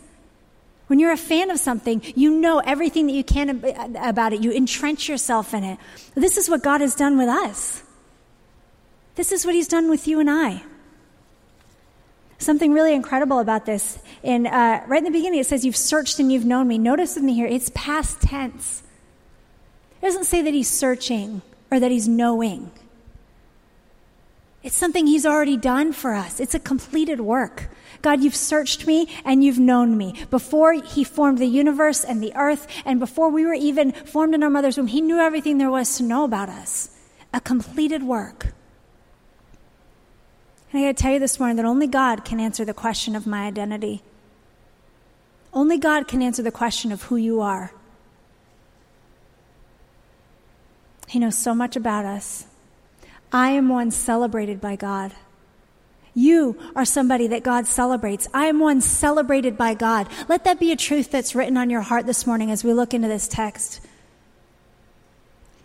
When 0.88 1.00
you're 1.00 1.12
a 1.12 1.18
fan 1.18 1.52
of 1.52 1.60
something, 1.60 2.02
you 2.16 2.32
know 2.32 2.60
everything 2.60 3.08
that 3.08 3.14
you 3.14 3.24
can 3.24 3.64
about 3.96 4.34
it. 4.34 4.44
You 4.44 4.52
entrench 4.52 5.08
yourself 5.08 5.54
in 5.54 5.64
it. 5.64 5.80
This 6.16 6.36
is 6.38 6.50
what 6.50 6.64
God 6.64 6.82
has 6.82 6.96
done 6.96 7.18
with 7.18 7.30
us. 7.30 7.82
This 9.16 9.32
is 9.32 9.46
what 9.46 9.56
He's 9.56 9.70
done 9.70 9.90
with 9.90 10.08
you 10.08 10.20
and 10.20 10.30
I. 10.30 10.64
Something 12.40 12.74
really 12.74 12.94
incredible 12.94 13.40
about 13.40 13.66
this. 13.66 14.00
In, 14.24 14.48
uh, 14.48 14.84
right 14.88 14.98
in 14.98 15.04
the 15.04 15.12
beginning, 15.12 15.40
it 15.40 15.46
says, 15.46 15.64
You've 15.64 15.78
searched 15.78 16.20
and 16.20 16.32
you've 16.32 16.44
known 16.44 16.68
me. 16.68 16.78
Notice 16.78 17.16
with 17.16 17.24
me 17.24 17.36
here, 17.36 17.48
it's 17.48 17.72
past 17.74 18.20
tense. 18.22 18.84
It 20.02 20.06
doesn't 20.06 20.26
say 20.26 20.42
that 20.42 20.54
he's 20.54 20.70
searching 20.70 21.42
or 21.70 21.80
that 21.80 21.92
he's 21.92 22.08
knowing. 22.08 22.72
It's 24.64 24.76
something 24.76 25.08
he's 25.08 25.26
already 25.26 25.58
done 25.58 25.92
for 25.92 26.14
us. 26.14 26.40
It's 26.40 26.54
a 26.54 26.60
completed 26.60 27.22
work. 27.22 27.70
God, 28.02 28.24
you've 28.24 28.36
searched 28.36 28.88
me 28.88 29.08
and 29.26 29.44
you've 29.44 29.60
known 29.60 29.98
me. 29.98 30.26
Before 30.30 30.74
he 30.74 31.04
formed 31.04 31.38
the 31.38 31.46
universe 31.46 32.04
and 32.04 32.22
the 32.22 32.36
earth, 32.36 32.68
and 32.86 33.00
before 33.00 33.30
we 33.30 33.46
were 33.46 33.54
even 33.54 33.92
formed 33.92 34.34
in 34.34 34.44
our 34.44 34.50
mother's 34.50 34.78
womb, 34.78 34.88
he 34.88 35.02
knew 35.02 35.20
everything 35.20 35.58
there 35.58 35.72
was 35.72 35.98
to 35.98 36.04
know 36.04 36.24
about 36.24 36.50
us. 36.50 36.98
A 37.34 37.40
completed 37.40 38.04
work. 38.04 38.54
And 40.72 40.80
I 40.80 40.88
gotta 40.88 40.94
tell 40.94 41.14
you 41.14 41.20
this 41.20 41.40
morning 41.40 41.58
that 41.58 41.66
only 41.66 41.88
God 41.88 42.26
can 42.26 42.40
answer 42.40 42.66
the 42.66 42.74
question 42.74 43.16
of 43.16 43.28
my 43.28 43.46
identity. 43.46 44.02
Only 45.54 45.78
God 45.78 46.08
can 46.08 46.22
answer 46.22 46.42
the 46.42 46.52
question 46.52 46.92
of 46.92 47.04
who 47.04 47.18
you 47.18 47.42
are. 47.42 47.72
He 51.12 51.20
knows 51.20 51.38
so 51.38 51.54
much 51.54 51.76
about 51.76 52.06
us. 52.06 52.46
I 53.34 53.50
am 53.50 53.68
one 53.68 53.92
celebrated 53.92 54.62
by 54.62 54.78
God. 54.78 55.12
You 56.14 56.58
are 56.74 56.86
somebody 56.86 57.28
that 57.28 57.44
God 57.44 57.68
celebrates. 57.68 58.30
I 58.34 58.46
am 58.46 58.60
one 58.60 58.80
celebrated 58.80 59.58
by 59.58 59.74
God. 59.74 60.08
Let 60.30 60.46
that 60.46 60.58
be 60.58 60.72
a 60.72 60.78
truth 60.78 61.12
that's 61.12 61.36
written 61.36 61.58
on 61.58 61.70
your 61.70 61.82
heart 61.82 62.06
this 62.06 62.26
morning 62.26 62.50
as 62.50 62.64
we 62.64 62.72
look 62.72 62.94
into 62.94 63.10
this 63.10 63.28
text. 63.28 63.82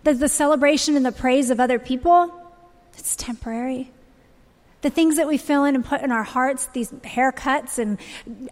That 0.02 0.18
the 0.18 0.28
celebration 0.28 0.96
and 0.96 1.06
the 1.06 1.12
praise 1.12 1.50
of 1.50 1.60
other 1.60 1.78
people, 1.78 2.28
it's 2.98 3.14
temporary. 3.14 3.92
The 4.82 4.90
things 4.90 5.14
that 5.14 5.28
we 5.28 5.38
fill 5.38 5.62
in 5.62 5.76
and 5.76 5.84
put 5.84 6.00
in 6.00 6.10
our 6.10 6.24
hearts, 6.24 6.66
these 6.72 6.90
haircuts 6.90 7.78
and 7.78 7.98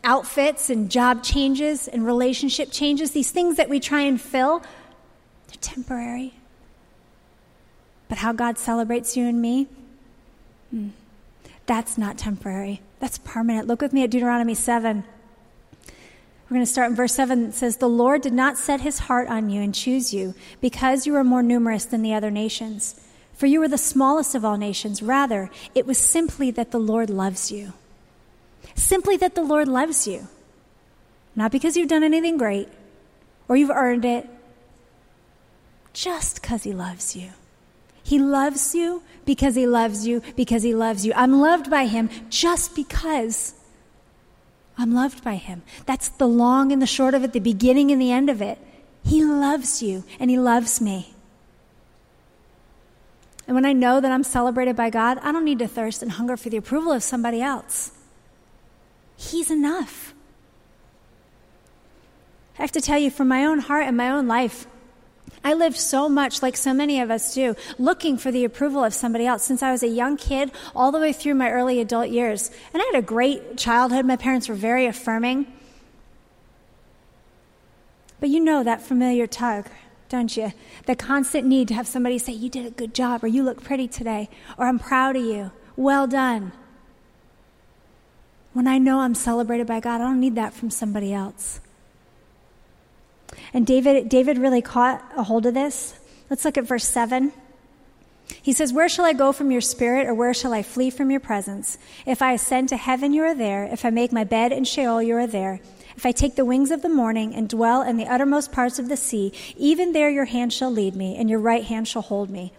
outfits 0.05 0.71
and 0.71 0.89
job 0.89 1.25
changes 1.25 1.89
and 1.89 2.07
relationship 2.07 2.71
changes, 2.71 3.11
these 3.11 3.33
things 3.33 3.57
that 3.57 3.69
we 3.69 3.81
try 3.81 4.03
and 4.03 4.21
fill, 4.21 4.61
they're 5.49 5.59
temporary. 5.61 6.35
But 8.09 8.19
how 8.19 8.33
God 8.33 8.59
celebrates 8.59 9.17
you 9.17 9.27
and 9.27 9.41
me, 9.41 9.69
hmm, 10.71 10.89
that's 11.67 11.97
not 11.97 12.19
temporary. 12.19 12.81
That's 13.01 13.19
permanent. 13.19 13.67
Look 13.67 13.81
with 13.81 13.93
me 13.93 14.05
at 14.05 14.11
Deuteronomy 14.11 14.55
7. 14.55 15.05
We're 15.89 16.55
going 16.55 16.67
to 16.67 16.71
start 16.71 16.91
in 16.91 16.97
verse 16.97 17.15
7. 17.15 17.47
It 17.47 17.55
says, 17.55 17.79
The 17.79 17.89
Lord 17.89 18.23
did 18.23 18.35
not 18.35 18.59
set 18.59 18.83
his 18.83 19.01
heart 19.01 19.29
on 19.29 19.49
you 19.49 19.63
and 19.63 19.75
choose 19.75 20.13
you 20.13 20.35
because 20.61 21.07
you 21.07 21.15
were 21.15 21.25
more 21.25 21.43
numerous 21.43 21.85
than 21.85 22.03
the 22.03 22.15
other 22.15 22.31
nations. 22.31 23.01
For 23.33 23.47
you 23.47 23.61
were 23.61 23.69
the 23.69 23.79
smallest 23.79 24.35
of 24.35 24.45
all 24.45 24.57
nations. 24.57 25.03
Rather, 25.03 25.51
it 25.75 25.87
was 25.87 25.99
simply 25.99 26.51
that 26.53 26.71
the 26.71 26.79
Lord 26.79 27.11
loves 27.11 27.51
you. 27.51 27.73
Simply 28.75 29.17
that 29.17 29.35
the 29.35 29.43
Lord 29.43 29.69
loves 29.69 30.07
you. 30.07 30.29
Not 31.35 31.51
because 31.51 31.77
you've 31.77 31.89
done 31.89 32.05
anything 32.05 32.37
great 32.37 32.69
or 33.49 33.57
you've 33.57 33.71
earned 33.71 34.05
it, 34.05 34.29
just 35.93 36.41
because 36.41 36.63
he 36.63 36.73
loves 36.73 37.17
you. 37.17 37.31
He 38.05 38.19
loves 38.19 38.75
you 38.75 39.03
because 39.25 39.55
he 39.55 39.67
loves 39.67 40.07
you 40.07 40.23
because 40.37 40.63
he 40.63 40.75
loves 40.75 41.07
you. 41.07 41.13
I'm 41.17 41.41
loved 41.41 41.71
by 41.71 41.87
him 41.87 42.11
just 42.29 42.77
because 42.77 43.55
I'm 44.77 44.93
loved 44.93 45.25
by 45.25 45.37
him. 45.37 45.63
That's 45.87 46.09
the 46.11 46.29
long 46.29 46.71
and 46.71 46.83
the 46.83 46.87
short 46.87 47.15
of 47.15 47.25
it, 47.25 47.33
the 47.33 47.41
beginning 47.41 47.91
and 47.91 48.01
the 48.01 48.13
end 48.13 48.29
of 48.29 48.43
it. 48.43 48.59
He 49.05 49.25
loves 49.25 49.83
you 49.83 50.05
and 50.21 50.31
he 50.31 50.39
loves 50.39 50.83
me. 50.83 51.15
And 53.47 53.55
when 53.55 53.65
I 53.65 53.73
know 53.73 54.01
that 54.01 54.13
I'm 54.13 54.23
celebrated 54.23 54.77
by 54.77 54.91
God, 54.91 55.19
I 55.23 55.33
don't 55.33 55.45
need 55.45 55.59
to 55.61 55.69
thirst 55.69 56.03
and 56.03 56.13
hunger 56.13 56.37
for 56.37 56.51
the 56.51 56.59
approval 56.59 56.93
of 56.93 57.03
somebody 57.03 57.41
else. 57.41 57.93
He's 59.17 59.51
enough. 59.51 60.13
I 62.59 62.63
have 62.63 62.73
to 62.73 62.81
tell 62.83 62.99
you, 62.99 63.11
from 63.11 63.29
my 63.29 63.45
own 63.45 63.61
heart 63.61 63.87
and 63.87 63.97
my 63.97 64.11
own 64.11 64.29
life, 64.29 64.67
I 65.45 65.53
lived 65.53 65.77
so 65.77 66.09
much, 66.09 66.43
like 66.43 66.57
so 66.57 66.73
many 66.73 67.01
of 67.01 67.11
us 67.11 67.35
do, 67.35 67.55
looking 67.79 68.17
for 68.17 68.33
the 68.33 68.45
approval 68.45 68.83
of 68.83 68.95
somebody 68.95 69.27
else 69.27 69.45
since 69.45 69.63
I 69.63 69.71
was 69.71 69.83
a 69.83 69.89
young 69.89 70.17
kid 70.17 70.51
all 70.75 70.91
the 70.91 70.99
way 70.99 71.13
through 71.13 71.35
my 71.35 71.51
early 71.51 71.81
adult 71.81 72.09
years. 72.09 72.51
And 72.73 72.83
I 72.83 72.87
had 72.87 72.99
a 72.99 73.07
great 73.07 73.59
childhood. 73.59 74.07
My 74.07 74.17
parents 74.17 74.49
were 74.49 74.55
very 74.55 74.87
affirming. 74.87 75.47
But 78.21 78.31
you 78.31 78.41
know 78.41 78.65
that 78.65 78.81
familiar 78.81 79.27
tug, 79.27 79.67
don't 80.09 80.35
you? 80.35 80.55
The 80.87 80.97
constant 80.97 81.47
need 81.47 81.69
to 81.69 81.75
have 81.75 81.87
somebody 81.87 82.17
say, 82.19 82.33
You 82.33 82.49
did 82.49 82.65
a 82.65 82.71
good 82.71 82.95
job, 82.95 83.23
or 83.23 83.27
you 83.27 83.43
look 83.43 83.63
pretty 83.63 83.87
today, 83.87 84.31
or 84.57 84.67
I'm 84.67 84.79
proud 84.79 85.15
of 85.15 85.25
you. 85.25 85.51
Well 85.77 86.07
done. 86.07 86.53
When 88.55 88.67
I 88.67 88.79
know 88.79 89.01
I'm 89.01 89.15
celebrated 89.15 89.67
by 89.67 89.81
God, 89.81 90.01
I 90.01 90.05
don't 90.05 90.21
need 90.21 90.37
that 90.37 90.55
from 90.55 90.71
somebody 90.71 91.13
else. 91.13 91.61
And 93.53 93.67
David, 93.67 94.09
David 94.09 94.38
really 94.38 94.62
caught 94.62 95.05
a 95.17 95.23
hold 95.23 95.47
of 95.47 95.55
this. 95.55 95.99
Let's 96.31 96.45
look 96.45 96.59
at 96.59 96.64
verse 96.64 96.87
7. 96.87 97.33
He 98.43 98.53
says, 98.53 98.73
Where 98.73 98.88
shall 98.88 99.05
I 99.05 99.12
go 99.12 99.33
from 99.33 99.50
your 99.50 99.61
spirit, 99.61 100.07
or 100.07 100.14
where 100.14 100.35
shall 100.35 100.55
I 100.55 100.62
flee 100.62 100.91
from 100.91 101.11
your 101.11 101.21
presence? 101.21 101.79
If 102.07 102.23
I 102.23 102.33
ascend 102.33 102.71
to 102.71 102.76
heaven, 102.76 103.12
you 103.12 103.23
are 103.23 103.35
there. 103.35 103.64
If 103.64 103.85
I 103.85 103.91
make 103.91 104.12
my 104.12 104.25
bed 104.25 104.53
in 104.53 104.64
Sheol, 104.64 105.03
you 105.03 105.17
are 105.17 105.26
there. 105.26 105.61
If 105.97 106.05
I 106.05 106.12
take 106.12 106.35
the 106.35 106.45
wings 106.45 106.71
of 106.71 106.83
the 106.83 106.88
morning 106.88 107.35
and 107.35 107.49
dwell 107.49 107.83
in 107.83 107.97
the 107.97 108.07
uttermost 108.07 108.50
parts 108.50 108.79
of 108.79 108.88
the 108.88 108.97
sea, 108.97 109.33
even 109.57 109.93
there 109.93 110.11
your 110.11 110.25
hand 110.25 110.53
shall 110.53 110.71
lead 110.71 110.97
me, 110.97 111.17
and 111.17 111.31
your 111.31 111.38
right 111.38 111.64
hand 111.64 111.87
shall 111.87 112.03
hold 112.03 112.31
me. 112.31 112.53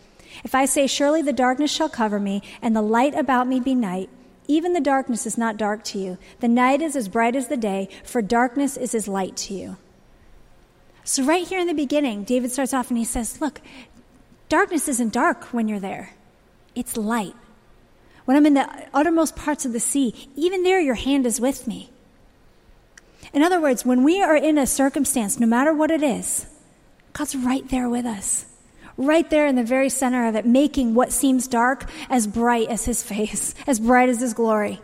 If 0.44 0.56
I 0.56 0.66
say, 0.66 0.88
Surely 0.88 1.22
the 1.22 1.34
darkness 1.34 1.72
shall 1.72 1.90
cover 1.90 2.20
me, 2.20 2.42
and 2.62 2.76
the 2.76 2.82
light 2.82 3.16
about 3.16 3.48
me 3.48 3.60
be 3.60 3.76
night, 3.76 4.10
even 4.48 4.74
the 4.74 4.82
darkness 4.82 5.26
is 5.26 5.38
not 5.38 5.58
dark 5.58 5.84
to 5.86 6.00
you. 6.00 6.18
The 6.40 6.48
night 6.48 6.82
is 6.82 6.96
as 6.96 7.10
bright 7.10 7.36
as 7.36 7.48
the 7.48 7.58
day, 7.58 7.90
for 8.04 8.22
darkness 8.22 8.78
is 8.78 8.94
as 8.94 9.08
light 9.08 9.36
to 9.38 9.54
you. 9.54 9.78
So, 11.06 11.24
right 11.24 11.48
here 11.48 11.60
in 11.60 11.68
the 11.68 11.74
beginning, 11.74 12.24
David 12.24 12.52
starts 12.52 12.74
off 12.74 12.90
and 12.90 12.98
he 12.98 13.06
says, 13.06 13.40
Look, 13.40 13.62
darkness 14.50 14.88
isn't 14.88 15.14
dark 15.14 15.46
when 15.54 15.68
you're 15.68 15.80
there, 15.80 16.14
it's 16.74 16.98
light. 16.98 17.36
When 18.26 18.36
I'm 18.36 18.48
in 18.48 18.56
the 18.56 18.68
uttermost 18.92 19.36
parts 19.36 19.66
of 19.66 19.72
the 19.72 19.80
sea, 19.80 20.30
even 20.36 20.64
there, 20.64 20.80
your 20.80 20.96
hand 20.96 21.28
is 21.28 21.40
with 21.40 21.68
me. 21.68 21.92
In 23.34 23.44
other 23.44 23.62
words, 23.62 23.86
when 23.86 24.04
we 24.04 24.20
are 24.20 24.36
in 24.36 24.58
a 24.58 24.66
circumstance, 24.66 25.40
no 25.40 25.46
matter 25.46 25.74
what 25.74 25.92
it 25.92 26.02
is, 26.02 26.48
God's 27.14 27.36
right 27.36 27.68
there 27.70 27.88
with 27.88 28.06
us. 28.06 28.48
Right 28.98 29.30
there 29.30 29.46
in 29.46 29.56
the 29.56 29.64
very 29.64 29.90
center 29.90 30.28
of 30.28 30.36
it, 30.36 30.46
making 30.46 30.96
what 30.96 31.12
seems 31.12 31.48
dark 31.48 31.88
as 32.10 32.26
bright 32.26 32.68
as 32.70 32.86
His 32.86 33.04
face, 33.12 33.54
as 33.68 33.80
bright 33.80 34.10
as 34.10 34.22
His 34.22 34.34
glory. 34.34 34.82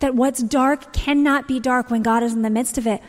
that 0.00 0.14
what's 0.14 0.42
dark 0.42 0.92
cannot 0.92 1.48
be 1.48 1.58
dark 1.58 1.90
when 1.90 2.02
God 2.02 2.22
is 2.22 2.34
in 2.34 2.42
the 2.42 2.50
midst 2.50 2.76
of 2.76 2.86
it. 2.86 3.00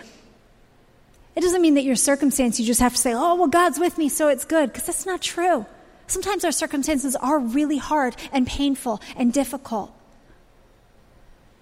It 1.36 1.42
doesn't 1.42 1.62
mean 1.62 1.74
that 1.74 1.84
your 1.84 1.96
circumstance, 1.96 2.60
you 2.60 2.66
just 2.66 2.80
have 2.80 2.94
to 2.94 3.00
say, 3.00 3.14
oh, 3.14 3.36
well, 3.36 3.48
God's 3.48 3.80
with 3.80 3.98
me, 3.98 4.08
so 4.08 4.30
it's 4.30 4.46
good, 4.46 4.72
because 4.72 4.86
that's 4.86 5.06
not 5.06 5.22
true. 5.22 5.66
Sometimes 6.08 6.46
our 6.46 6.52
circumstances 6.52 7.16
are 7.16 7.40
really 7.40 7.78
hard 7.78 8.16
and 8.32 8.48
painful 8.48 9.02
and 9.18 9.34
difficult. 9.34 9.92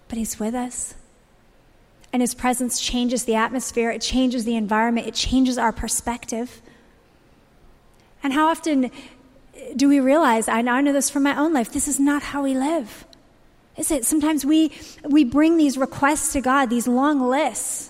But 0.10 0.18
He's 0.18 0.40
with 0.40 0.54
us. 0.54 0.94
And 2.12 2.22
His 2.22 2.36
presence 2.36 2.80
changes 2.80 3.24
the 3.24 3.36
atmosphere, 3.36 3.90
it 3.90 4.02
changes 4.02 4.46
the 4.46 4.56
environment, 4.56 5.08
it 5.08 5.16
changes 5.16 5.58
our 5.58 5.72
perspective. 5.72 6.62
And 8.22 8.32
how 8.32 8.50
often 8.50 8.92
do 9.76 9.90
we 9.90 10.00
realize, 10.00 10.48
I 10.48 10.62
know 10.62 10.94
this 10.94 11.10
from 11.10 11.24
my 11.24 11.36
own 11.36 11.54
life, 11.54 11.72
this 11.72 11.88
is 11.88 12.00
not 12.00 12.22
how 12.22 12.44
we 12.44 12.54
live. 12.54 13.06
Is 13.76 13.90
it? 13.90 14.06
Sometimes 14.06 14.46
we, 14.46 14.72
we 15.04 15.24
bring 15.24 15.58
these 15.58 15.80
requests 15.80 16.34
to 16.34 16.42
God, 16.42 16.70
these 16.70 16.88
long 16.88 17.28
lists, 17.28 17.90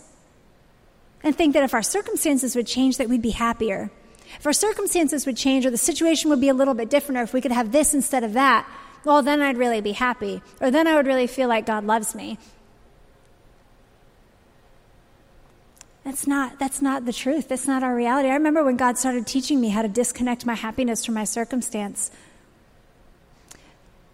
and 1.24 1.36
think 1.36 1.54
that 1.54 1.64
if 1.64 1.74
our 1.74 1.82
circumstances 1.82 2.56
would 2.56 2.68
change, 2.68 2.98
that 2.98 3.10
we'd 3.10 3.22
be 3.22 3.32
happier. 3.32 3.90
If 4.38 4.46
our 4.46 4.54
circumstances 4.54 5.26
would 5.26 5.38
change, 5.38 5.66
or 5.66 5.70
the 5.70 5.78
situation 5.78 6.30
would 6.30 6.42
be 6.42 6.50
a 6.50 6.54
little 6.54 6.74
bit 6.74 6.90
different, 6.90 7.20
or 7.20 7.24
if 7.24 7.34
we 7.34 7.42
could 7.42 7.52
have 7.52 7.72
this 7.72 7.94
instead 7.94 8.24
of 8.24 8.34
that, 8.34 8.68
well, 9.06 9.22
then 9.22 9.42
I'd 9.42 9.58
really 9.58 9.82
be 9.82 9.94
happy, 9.94 10.42
or 10.62 10.72
then 10.72 10.88
I 10.88 10.96
would 10.96 11.08
really 11.08 11.28
feel 11.28 11.48
like 11.48 11.66
God 11.66 11.86
loves 11.86 12.16
me. 12.16 12.38
That's 16.04 16.28
not, 16.28 16.60
that's 16.60 16.82
not 16.82 17.06
the 17.06 17.14
truth. 17.14 17.48
That's 17.48 17.68
not 17.68 17.82
our 17.82 17.96
reality. 17.96 18.28
I 18.28 18.34
remember 18.34 18.64
when 18.64 18.76
God 18.76 18.98
started 18.98 19.26
teaching 19.26 19.62
me 19.62 19.70
how 19.70 19.82
to 19.82 19.88
disconnect 19.88 20.46
my 20.46 20.54
happiness 20.54 21.06
from 21.06 21.16
my 21.16 21.24
circumstance. 21.24 22.12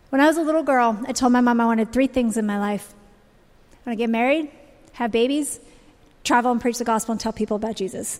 When 0.09 0.21
I 0.21 0.27
was 0.27 0.37
a 0.37 0.43
little 0.43 0.63
girl, 0.63 0.99
I 1.07 1.13
told 1.13 1.33
my 1.33 1.41
mom 1.41 1.59
I 1.59 1.65
wanted 1.65 1.91
three 1.91 2.07
things 2.07 2.37
in 2.37 2.45
my 2.45 2.59
life 2.59 2.93
I 3.73 3.89
want 3.89 3.97
to 3.97 4.03
get 4.03 4.09
married, 4.09 4.51
have 4.93 5.11
babies, 5.11 5.59
travel 6.23 6.51
and 6.51 6.61
preach 6.61 6.77
the 6.77 6.83
gospel 6.85 7.13
and 7.13 7.21
tell 7.21 7.33
people 7.33 7.55
about 7.55 7.75
Jesus. 7.75 8.19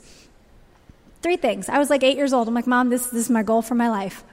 Three 1.22 1.38
things. 1.38 1.70
I 1.70 1.80
was 1.80 1.90
like 1.90 2.04
eight 2.04 2.18
years 2.18 2.34
old. 2.34 2.48
I'm 2.48 2.54
like, 2.54 2.68
Mom, 2.68 2.90
this, 2.90 3.08
this 3.08 3.26
is 3.26 3.30
my 3.30 3.44
goal 3.44 3.62
for 3.62 3.76
my 3.76 3.90
life. 3.90 4.24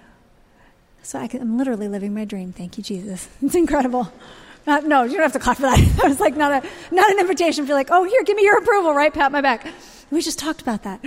So 1.02 1.18
I 1.18 1.28
am 1.34 1.56
literally 1.56 1.88
living 1.88 2.14
my 2.14 2.24
dream. 2.24 2.52
Thank 2.52 2.78
you, 2.78 2.84
Jesus. 2.84 3.28
It's 3.42 3.54
incredible. 3.54 4.12
Uh, 4.66 4.80
no, 4.80 5.04
you 5.04 5.12
don't 5.12 5.22
have 5.22 5.32
to 5.32 5.38
clap 5.38 5.56
for 5.56 5.62
that. 5.62 5.78
that 5.96 6.08
was 6.08 6.18
like 6.18 6.36
not, 6.36 6.64
a, 6.64 6.68
not 6.94 7.10
an 7.10 7.20
invitation 7.20 7.66
for 7.66 7.74
like, 7.74 7.88
oh, 7.90 8.04
here, 8.04 8.22
give 8.24 8.36
me 8.36 8.42
your 8.42 8.58
approval, 8.58 8.92
right? 8.92 9.14
Pat 9.14 9.30
my 9.30 9.40
back. 9.40 9.66
We 10.10 10.20
just 10.20 10.38
talked 10.38 10.60
about 10.60 10.82
that. 10.82 11.04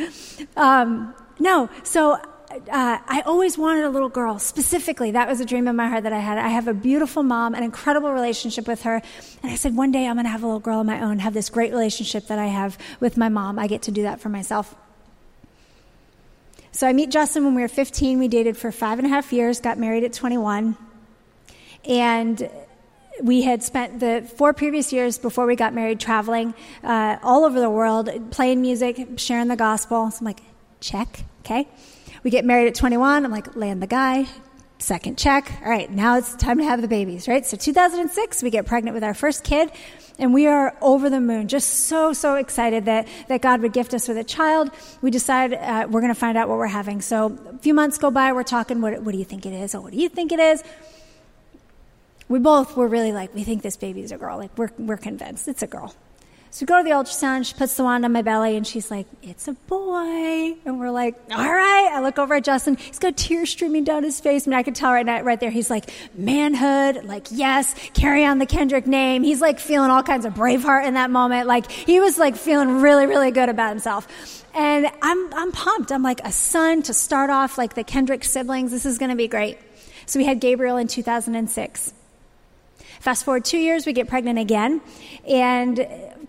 Um, 0.55 1.13
no, 1.39 1.69
so 1.83 2.19
uh, 2.51 2.97
I 3.07 3.21
always 3.25 3.57
wanted 3.57 3.85
a 3.85 3.89
little 3.89 4.09
girl. 4.09 4.39
Specifically, 4.39 5.11
that 5.11 5.27
was 5.27 5.39
a 5.39 5.45
dream 5.45 5.67
in 5.67 5.75
my 5.75 5.87
heart 5.87 6.03
that 6.03 6.13
I 6.13 6.19
had. 6.19 6.37
I 6.37 6.49
have 6.49 6.67
a 6.67 6.73
beautiful 6.73 7.21
mom, 7.21 7.53
an 7.53 7.63
incredible 7.63 8.11
relationship 8.11 8.67
with 8.67 8.83
her. 8.83 9.01
And 9.43 9.51
I 9.51 9.55
said, 9.55 9.75
one 9.75 9.91
day 9.91 10.07
I'm 10.07 10.15
going 10.15 10.25
to 10.25 10.31
have 10.31 10.43
a 10.43 10.45
little 10.47 10.59
girl 10.59 10.81
of 10.81 10.85
my 10.87 11.01
own, 11.01 11.19
have 11.19 11.33
this 11.33 11.49
great 11.49 11.71
relationship 11.71 12.27
that 12.27 12.39
I 12.39 12.47
have 12.47 12.77
with 12.99 13.17
my 13.17 13.29
mom. 13.29 13.59
I 13.59 13.67
get 13.67 13.83
to 13.83 13.91
do 13.91 14.03
that 14.03 14.19
for 14.19 14.29
myself. 14.29 14.73
So 16.71 16.87
I 16.87 16.93
meet 16.93 17.11
Justin 17.11 17.45
when 17.45 17.55
we 17.55 17.61
were 17.61 17.67
15. 17.67 18.19
We 18.19 18.27
dated 18.27 18.57
for 18.57 18.71
five 18.71 18.99
and 18.99 19.05
a 19.05 19.09
half 19.09 19.31
years, 19.31 19.59
got 19.59 19.77
married 19.77 20.03
at 20.03 20.13
21. 20.13 20.75
And 21.85 22.49
we 23.21 23.41
had 23.43 23.63
spent 23.63 23.99
the 23.99 24.27
four 24.37 24.53
previous 24.53 24.93
years 24.93 25.17
before 25.17 25.45
we 25.45 25.55
got 25.55 25.73
married 25.73 25.99
traveling 25.99 26.53
uh, 26.83 27.17
all 27.21 27.45
over 27.45 27.59
the 27.59 27.69
world, 27.69 28.09
playing 28.31 28.61
music, 28.61 29.07
sharing 29.17 29.47
the 29.49 29.55
gospel. 29.55 30.09
So 30.09 30.19
I'm 30.19 30.25
like, 30.25 30.41
check, 30.79 31.25
okay. 31.41 31.67
We 32.23 32.31
get 32.31 32.45
married 32.45 32.67
at 32.67 32.75
21. 32.75 33.25
I'm 33.25 33.31
like, 33.31 33.55
land 33.55 33.81
the 33.81 33.87
guy. 33.87 34.27
Second 34.77 35.17
check. 35.17 35.51
All 35.61 35.69
right, 35.69 35.91
now 35.91 36.17
it's 36.17 36.35
time 36.35 36.57
to 36.59 36.63
have 36.63 36.81
the 36.81 36.87
babies, 36.87 37.27
right? 37.27 37.45
So 37.45 37.57
2006, 37.57 38.41
we 38.43 38.49
get 38.49 38.65
pregnant 38.65 38.93
with 38.93 39.03
our 39.03 39.13
first 39.13 39.43
kid, 39.43 39.71
and 40.17 40.33
we 40.33 40.47
are 40.47 40.75
over 40.81 41.09
the 41.09 41.19
moon, 41.19 41.49
just 41.49 41.87
so, 41.87 42.13
so 42.13 42.35
excited 42.35 42.85
that, 42.85 43.07
that 43.27 43.41
God 43.41 43.61
would 43.61 43.73
gift 43.73 43.93
us 43.93 44.07
with 44.07 44.17
a 44.17 44.23
child. 44.23 44.71
We 45.01 45.11
decide 45.11 45.53
uh, 45.53 45.87
we're 45.89 45.99
going 45.99 46.13
to 46.13 46.19
find 46.19 46.37
out 46.37 46.47
what 46.47 46.57
we're 46.57 46.67
having. 46.67 47.01
So 47.01 47.37
a 47.53 47.57
few 47.57 47.73
months 47.73 47.97
go 47.97 48.09
by, 48.09 48.31
we're 48.31 48.43
talking, 48.43 48.79
what, 48.79 49.01
what 49.01 49.11
do 49.11 49.17
you 49.17 49.25
think 49.25 49.45
it 49.45 49.53
is? 49.53 49.75
Oh, 49.75 49.81
what 49.81 49.91
do 49.91 49.97
you 49.97 50.07
think 50.07 50.31
it 50.31 50.39
is? 50.39 50.63
we 52.29 52.37
both 52.39 52.77
were 52.77 52.87
really 52.87 53.11
like, 53.11 53.33
we 53.33 53.43
think 53.43 53.63
this 53.63 53.75
baby's 53.75 54.11
a 54.11 54.17
girl. 54.17 54.37
Like, 54.37 54.55
we're, 54.57 54.69
we're 54.77 54.97
convinced 54.97 55.47
it's 55.47 55.63
a 55.63 55.67
girl. 55.67 55.93
So 56.51 56.63
we 56.63 56.65
go 56.65 56.77
to 56.77 56.83
the 56.83 56.95
ultrasound, 56.95 57.45
she 57.45 57.53
puts 57.53 57.77
the 57.77 57.83
wand 57.83 58.05
on 58.05 58.11
my 58.11 58.23
belly, 58.23 58.57
and 58.57 58.65
she's 58.65 58.89
like, 58.89 59.05
it's 59.21 59.47
a 59.47 59.53
boy. 59.53 60.55
And 60.65 60.79
we're 60.79 60.89
like, 60.89 61.15
all 61.31 61.53
right. 61.53 61.91
I 61.93 62.01
look 62.01 62.17
over 62.17 62.35
at 62.35 62.43
Justin. 62.43 62.75
He's 62.75 62.97
got 62.97 63.15
tears 63.15 63.51
streaming 63.51 63.83
down 63.83 64.03
his 64.03 64.19
face. 64.19 64.47
I 64.47 64.49
mean, 64.49 64.57
I 64.57 64.63
could 64.63 64.73
tell 64.73 64.91
right, 64.91 65.05
now, 65.05 65.21
right 65.21 65.39
there, 65.39 65.51
he's 65.51 65.69
like, 65.69 65.91
manhood, 66.15 67.05
like, 67.05 67.27
yes, 67.29 67.75
carry 67.93 68.25
on 68.25 68.39
the 68.39 68.47
Kendrick 68.47 68.87
name. 68.87 69.21
He's 69.21 69.41
like 69.41 69.59
feeling 69.59 69.91
all 69.91 70.01
kinds 70.01 70.25
of 70.25 70.33
Braveheart 70.33 70.87
in 70.87 70.95
that 70.95 71.11
moment. 71.11 71.47
Like, 71.47 71.69
he 71.71 71.99
was 71.99 72.17
like 72.17 72.35
feeling 72.35 72.81
really, 72.81 73.05
really 73.05 73.29
good 73.29 73.49
about 73.49 73.69
himself. 73.69 74.45
And 74.55 74.87
I'm, 75.03 75.33
I'm 75.35 75.51
pumped. 75.51 75.91
I'm 75.91 76.03
like, 76.03 76.19
a 76.23 76.31
son 76.31 76.81
to 76.83 76.95
start 76.95 77.29
off 77.29 77.59
like 77.59 77.75
the 77.75 77.83
Kendrick 77.83 78.23
siblings. 78.23 78.71
This 78.71 78.87
is 78.87 78.97
going 78.97 79.11
to 79.11 79.17
be 79.17 79.27
great. 79.27 79.59
So 80.07 80.17
we 80.17 80.25
had 80.25 80.39
Gabriel 80.39 80.77
in 80.77 80.87
2006. 80.87 81.93
Fast 82.99 83.23
forward 83.23 83.45
two 83.45 83.59
years, 83.59 83.85
we 83.85 83.93
get 83.93 84.07
pregnant 84.07 84.39
again. 84.39 84.81
And 85.27 85.79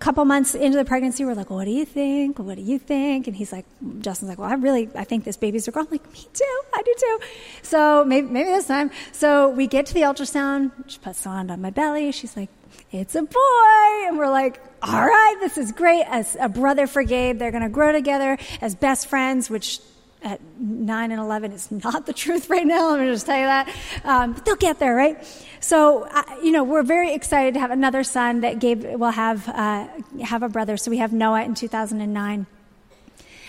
couple 0.00 0.24
months 0.24 0.54
into 0.54 0.78
the 0.78 0.84
pregnancy, 0.84 1.24
we're 1.26 1.34
like, 1.34 1.50
what 1.50 1.66
do 1.66 1.70
you 1.70 1.84
think? 1.84 2.38
What 2.38 2.56
do 2.56 2.62
you 2.62 2.78
think? 2.78 3.26
And 3.26 3.36
he's 3.36 3.52
like, 3.52 3.66
Justin's 4.00 4.30
like, 4.30 4.38
well, 4.38 4.48
I 4.48 4.54
really, 4.54 4.88
I 4.94 5.04
think 5.04 5.24
this 5.24 5.36
baby's 5.36 5.68
a 5.68 5.70
girl. 5.70 5.84
I'm 5.84 5.90
like, 5.90 6.10
me 6.12 6.26
too. 6.32 6.60
I 6.72 6.82
do 6.82 6.94
too. 6.98 7.20
So 7.62 8.04
maybe, 8.06 8.26
maybe 8.26 8.48
this 8.48 8.66
time. 8.66 8.90
So 9.12 9.50
we 9.50 9.66
get 9.66 9.84
to 9.86 9.94
the 9.94 10.00
ultrasound. 10.00 10.72
She 10.86 10.98
puts 10.98 11.24
wand 11.26 11.50
on 11.50 11.60
my 11.60 11.68
belly. 11.68 12.12
She's 12.12 12.34
like, 12.34 12.48
it's 12.90 13.14
a 13.14 13.22
boy. 13.22 14.06
And 14.06 14.16
we're 14.16 14.30
like, 14.30 14.60
all 14.82 15.06
right, 15.06 15.36
this 15.40 15.58
is 15.58 15.70
great. 15.70 16.04
As 16.08 16.34
a 16.40 16.48
brother 16.48 16.86
for 16.86 17.02
Gabe, 17.02 17.38
they're 17.38 17.52
going 17.52 17.62
to 17.62 17.68
grow 17.68 17.92
together 17.92 18.38
as 18.62 18.74
best 18.74 19.06
friends, 19.06 19.50
which 19.50 19.80
at 20.22 20.40
9 20.58 21.10
and 21.10 21.20
11 21.20 21.52
is 21.52 21.70
not 21.70 22.06
the 22.06 22.12
truth 22.12 22.50
right 22.50 22.66
now. 22.66 22.90
Let 22.90 23.00
me 23.00 23.06
just 23.06 23.26
tell 23.26 23.38
you 23.38 23.46
that. 23.46 23.74
Um, 24.04 24.32
but 24.34 24.44
they'll 24.44 24.56
get 24.56 24.78
there, 24.78 24.94
right? 24.94 25.24
So, 25.60 26.04
uh, 26.04 26.22
you 26.42 26.52
know, 26.52 26.64
we're 26.64 26.82
very 26.82 27.14
excited 27.14 27.54
to 27.54 27.60
have 27.60 27.70
another 27.70 28.04
son 28.04 28.40
that 28.40 28.58
Gabe 28.58 28.84
will 28.84 29.10
have, 29.10 29.48
uh, 29.48 29.88
have 30.22 30.42
a 30.42 30.48
brother. 30.48 30.76
So 30.76 30.90
we 30.90 30.98
have 30.98 31.12
Noah 31.12 31.44
in 31.44 31.54
2009. 31.54 32.46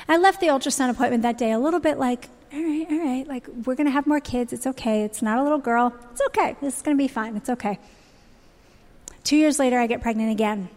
I 0.08 0.18
left 0.18 0.42
the 0.42 0.48
ultrasound 0.48 0.90
appointment 0.90 1.24
that 1.24 1.38
day 1.38 1.52
a 1.52 1.60
little 1.60 1.80
bit 1.80 1.98
like, 1.98 2.30
all 2.54 2.62
right, 2.62 2.86
all 2.90 3.00
right, 3.00 3.28
like 3.28 3.48
we're 3.66 3.76
going 3.76 3.88
to 3.88 3.92
have 3.92 4.08
more 4.08 4.20
kids. 4.20 4.52
It's 4.52 4.68
okay. 4.68 5.04
It's 5.04 5.22
not 5.22 5.38
a 5.38 5.44
little 5.44 5.58
girl. 5.58 5.94
It's 6.12 6.22
okay. 6.28 6.58
This 6.62 6.78
is 6.78 6.82
going 6.82 6.98
to 6.98 7.02
be 7.02 7.08
fine. 7.08 7.38
It's 7.38 7.50
okay. 7.50 7.80
Two 9.24 9.38
years 9.38 9.60
later, 9.60 9.80
I 9.80 9.88
get 9.88 10.02
pregnant 10.02 10.32
again. 10.32 10.70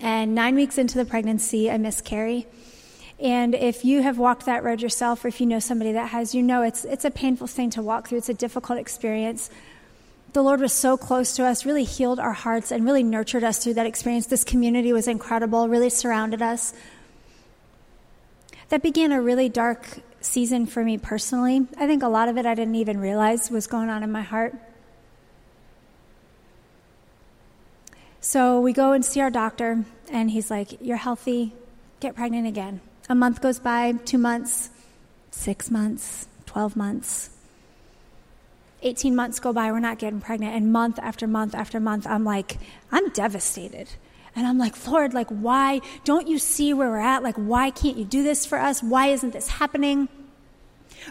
And 0.00 0.34
nine 0.34 0.56
weeks 0.56 0.78
into 0.78 0.98
the 0.98 1.04
pregnancy, 1.04 1.70
I 1.70 1.78
miscarry. 1.78 2.46
And 3.22 3.54
if 3.54 3.84
you 3.84 4.02
have 4.02 4.18
walked 4.18 4.46
that 4.46 4.64
road 4.64 4.82
yourself, 4.82 5.24
or 5.24 5.28
if 5.28 5.40
you 5.40 5.46
know 5.46 5.60
somebody 5.60 5.92
that 5.92 6.08
has, 6.08 6.34
you 6.34 6.42
know 6.42 6.62
it's, 6.62 6.84
it's 6.84 7.04
a 7.04 7.10
painful 7.10 7.46
thing 7.46 7.70
to 7.70 7.80
walk 7.80 8.08
through. 8.08 8.18
It's 8.18 8.28
a 8.28 8.34
difficult 8.34 8.80
experience. 8.80 9.48
The 10.32 10.42
Lord 10.42 10.60
was 10.60 10.72
so 10.72 10.96
close 10.96 11.36
to 11.36 11.44
us, 11.44 11.64
really 11.64 11.84
healed 11.84 12.18
our 12.18 12.32
hearts, 12.32 12.72
and 12.72 12.84
really 12.84 13.04
nurtured 13.04 13.44
us 13.44 13.62
through 13.62 13.74
that 13.74 13.86
experience. 13.86 14.26
This 14.26 14.42
community 14.42 14.92
was 14.92 15.06
incredible, 15.06 15.68
really 15.68 15.88
surrounded 15.88 16.42
us. 16.42 16.74
That 18.70 18.82
began 18.82 19.12
a 19.12 19.22
really 19.22 19.48
dark 19.48 20.00
season 20.20 20.66
for 20.66 20.82
me 20.82 20.98
personally. 20.98 21.64
I 21.78 21.86
think 21.86 22.02
a 22.02 22.08
lot 22.08 22.28
of 22.28 22.38
it 22.38 22.44
I 22.44 22.56
didn't 22.56 22.74
even 22.74 22.98
realize 22.98 23.52
was 23.52 23.68
going 23.68 23.88
on 23.88 24.02
in 24.02 24.10
my 24.10 24.22
heart. 24.22 24.56
So 28.20 28.60
we 28.60 28.72
go 28.72 28.92
and 28.92 29.04
see 29.04 29.20
our 29.20 29.30
doctor, 29.30 29.84
and 30.10 30.28
he's 30.28 30.50
like, 30.50 30.80
You're 30.80 30.96
healthy, 30.96 31.52
get 32.00 32.16
pregnant 32.16 32.48
again. 32.48 32.80
A 33.08 33.14
month 33.14 33.40
goes 33.40 33.58
by, 33.58 33.92
two 34.04 34.18
months, 34.18 34.70
six 35.30 35.70
months, 35.70 36.26
12 36.46 36.76
months. 36.76 37.30
18 38.82 39.14
months 39.14 39.38
go 39.38 39.52
by, 39.52 39.70
we're 39.70 39.80
not 39.80 39.98
getting 39.98 40.20
pregnant. 40.20 40.54
And 40.54 40.72
month 40.72 40.98
after 40.98 41.26
month 41.26 41.54
after 41.54 41.78
month, 41.78 42.06
I'm 42.06 42.24
like, 42.24 42.58
I'm 42.90 43.08
devastated. 43.10 43.88
And 44.34 44.46
I'm 44.46 44.58
like, 44.58 44.86
Lord, 44.86 45.14
like, 45.14 45.28
why 45.28 45.80
don't 46.04 46.26
you 46.26 46.38
see 46.38 46.72
where 46.72 46.90
we're 46.90 46.98
at? 46.98 47.22
Like, 47.22 47.36
why 47.36 47.70
can't 47.70 47.96
you 47.96 48.04
do 48.04 48.22
this 48.22 48.46
for 48.46 48.58
us? 48.58 48.82
Why 48.82 49.08
isn't 49.08 49.32
this 49.32 49.48
happening? 49.48 50.08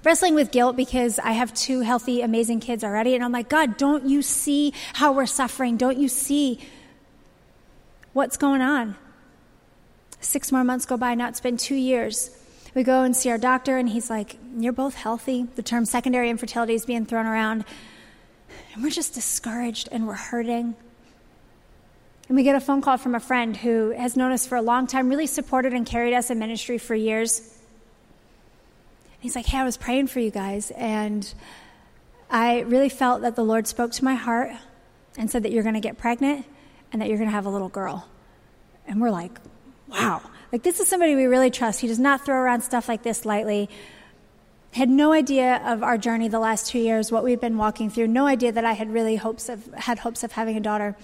Wrestling 0.03 0.35
with 0.35 0.51
guilt 0.51 0.75
because 0.75 1.19
I 1.19 1.31
have 1.31 1.53
two 1.53 1.81
healthy, 1.81 2.21
amazing 2.21 2.61
kids 2.61 2.83
already. 2.83 3.13
And 3.13 3.23
I'm 3.23 3.31
like, 3.31 3.49
God, 3.49 3.77
don't 3.77 4.05
you 4.05 4.21
see 4.21 4.73
how 4.93 5.11
we're 5.11 5.25
suffering? 5.25 5.77
Don't 5.77 5.97
you 5.97 6.07
see 6.07 6.59
what's 8.13 8.37
going 8.37 8.61
on? 8.61 8.95
Six 10.21 10.51
more 10.51 10.63
months 10.63 10.85
go 10.85 10.97
by, 10.97 11.15
now 11.15 11.27
it's 11.27 11.41
been 11.41 11.57
two 11.57 11.75
years. 11.75 12.29
We 12.73 12.83
go 12.83 13.03
and 13.03 13.15
see 13.15 13.29
our 13.29 13.37
doctor, 13.37 13.77
and 13.77 13.89
he's 13.89 14.09
like, 14.09 14.37
You're 14.55 14.71
both 14.71 14.95
healthy. 14.95 15.47
The 15.55 15.63
term 15.63 15.83
secondary 15.85 16.29
infertility 16.29 16.75
is 16.75 16.85
being 16.85 17.05
thrown 17.05 17.25
around. 17.25 17.65
And 18.73 18.83
we're 18.83 18.91
just 18.91 19.13
discouraged 19.13 19.89
and 19.91 20.07
we're 20.07 20.13
hurting. 20.13 20.75
And 22.27 22.35
we 22.37 22.43
get 22.43 22.55
a 22.55 22.61
phone 22.61 22.81
call 22.81 22.97
from 22.97 23.15
a 23.15 23.19
friend 23.19 23.57
who 23.57 23.89
has 23.89 24.15
known 24.15 24.31
us 24.31 24.45
for 24.45 24.55
a 24.55 24.61
long 24.61 24.87
time, 24.87 25.09
really 25.09 25.27
supported 25.27 25.73
and 25.73 25.85
carried 25.85 26.13
us 26.13 26.29
in 26.29 26.39
ministry 26.39 26.77
for 26.77 26.95
years. 26.95 27.39
And 27.39 29.21
he's 29.21 29.35
like, 29.35 29.47
Hey, 29.47 29.57
I 29.57 29.63
was 29.63 29.75
praying 29.75 30.07
for 30.07 30.19
you 30.19 30.31
guys, 30.31 30.71
and 30.71 31.33
I 32.29 32.61
really 32.61 32.89
felt 32.89 33.23
that 33.23 33.35
the 33.35 33.43
Lord 33.43 33.67
spoke 33.67 33.91
to 33.93 34.05
my 34.05 34.15
heart 34.15 34.51
and 35.17 35.29
said 35.29 35.43
that 35.43 35.51
you're 35.51 35.63
going 35.63 35.75
to 35.75 35.81
get 35.81 35.97
pregnant 35.97 36.45
and 36.93 37.01
that 37.01 37.09
you're 37.09 37.17
going 37.17 37.29
to 37.29 37.35
have 37.35 37.47
a 37.47 37.49
little 37.49 37.69
girl. 37.69 38.07
And 38.87 39.01
we're 39.01 39.11
like, 39.11 39.39
wow. 39.91 40.21
Like, 40.51 40.63
this 40.63 40.79
is 40.79 40.87
somebody 40.87 41.15
we 41.15 41.25
really 41.25 41.49
trust. 41.49 41.79
He 41.79 41.87
does 41.87 41.99
not 41.99 42.25
throw 42.25 42.35
around 42.35 42.61
stuff 42.61 42.89
like 42.89 43.03
this 43.03 43.25
lightly. 43.25 43.69
Had 44.71 44.89
no 44.89 45.11
idea 45.11 45.61
of 45.65 45.83
our 45.83 45.97
journey 45.97 46.27
the 46.27 46.39
last 46.39 46.67
two 46.67 46.79
years, 46.79 47.11
what 47.11 47.23
we've 47.23 47.39
been 47.41 47.57
walking 47.57 47.89
through. 47.89 48.07
No 48.07 48.25
idea 48.25 48.51
that 48.51 48.65
I 48.65 48.73
had 48.73 48.91
really 48.91 49.17
hopes 49.17 49.49
of, 49.49 49.65
had 49.73 49.99
hopes 49.99 50.23
of 50.23 50.33
having 50.33 50.57
a 50.57 50.61
daughter. 50.61 50.95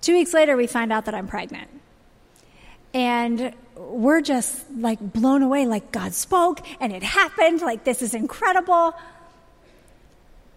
Two 0.00 0.14
weeks 0.14 0.34
later, 0.34 0.56
we 0.56 0.66
find 0.66 0.92
out 0.92 1.04
that 1.06 1.14
I'm 1.14 1.26
pregnant. 1.26 1.68
And 2.92 3.54
we're 3.76 4.20
just 4.20 4.70
like 4.70 5.00
blown 5.00 5.42
away, 5.42 5.66
like 5.66 5.90
God 5.90 6.14
spoke 6.14 6.60
and 6.80 6.92
it 6.92 7.02
happened. 7.02 7.60
Like, 7.60 7.84
this 7.84 8.02
is 8.02 8.14
incredible. 8.14 8.94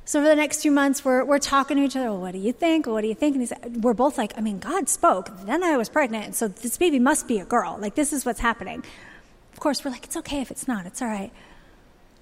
So 0.08 0.22
for 0.22 0.28
the 0.30 0.38
next 0.38 0.62
few 0.62 0.72
months, 0.72 1.04
we're, 1.04 1.26
we're 1.26 1.38
talking 1.38 1.76
to 1.76 1.84
each 1.84 1.98
other. 1.98 2.06
Well, 2.06 2.22
what 2.22 2.32
do 2.32 2.38
you 2.38 2.54
think? 2.54 2.88
What 2.88 3.02
do 3.02 3.10
you 3.10 3.14
think? 3.14 3.36
And 3.36 3.42
he's, 3.42 3.52
we're 3.82 3.94
both 3.94 4.18
like, 4.18 4.32
I 4.38 4.42
mean, 4.42 4.58
God 4.58 4.88
spoke. 4.88 5.30
Then 5.46 5.66
I 5.66 5.76
was 5.76 5.90
pregnant. 5.90 6.34
So 6.34 6.48
this 6.48 6.78
baby 6.78 6.98
must 6.98 7.28
be 7.28 7.40
a 7.40 7.46
girl. 7.46 7.78
Like, 7.78 7.96
this 7.96 8.14
is 8.14 8.26
what's 8.26 8.40
happening. 8.40 8.86
Of 9.52 9.60
course, 9.60 9.84
we're 9.84 9.92
like, 9.92 10.06
it's 10.06 10.16
okay 10.16 10.40
if 10.40 10.50
it's 10.50 10.66
not. 10.66 10.86
It's 10.86 11.02
all 11.02 11.10
right. 11.10 11.34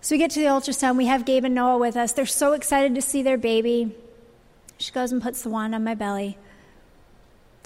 So 0.01 0.15
we 0.15 0.17
get 0.17 0.31
to 0.31 0.39
the 0.39 0.47
ultrasound. 0.47 0.97
We 0.97 1.05
have 1.05 1.25
Gabe 1.25 1.45
and 1.45 1.53
Noah 1.53 1.77
with 1.77 1.95
us. 1.95 2.11
They're 2.11 2.25
so 2.25 2.53
excited 2.53 2.95
to 2.95 3.03
see 3.03 3.21
their 3.21 3.37
baby. 3.37 3.95
She 4.79 4.91
goes 4.91 5.11
and 5.11 5.21
puts 5.21 5.43
the 5.43 5.49
wand 5.49 5.75
on 5.75 5.83
my 5.83 5.93
belly. 5.93 6.39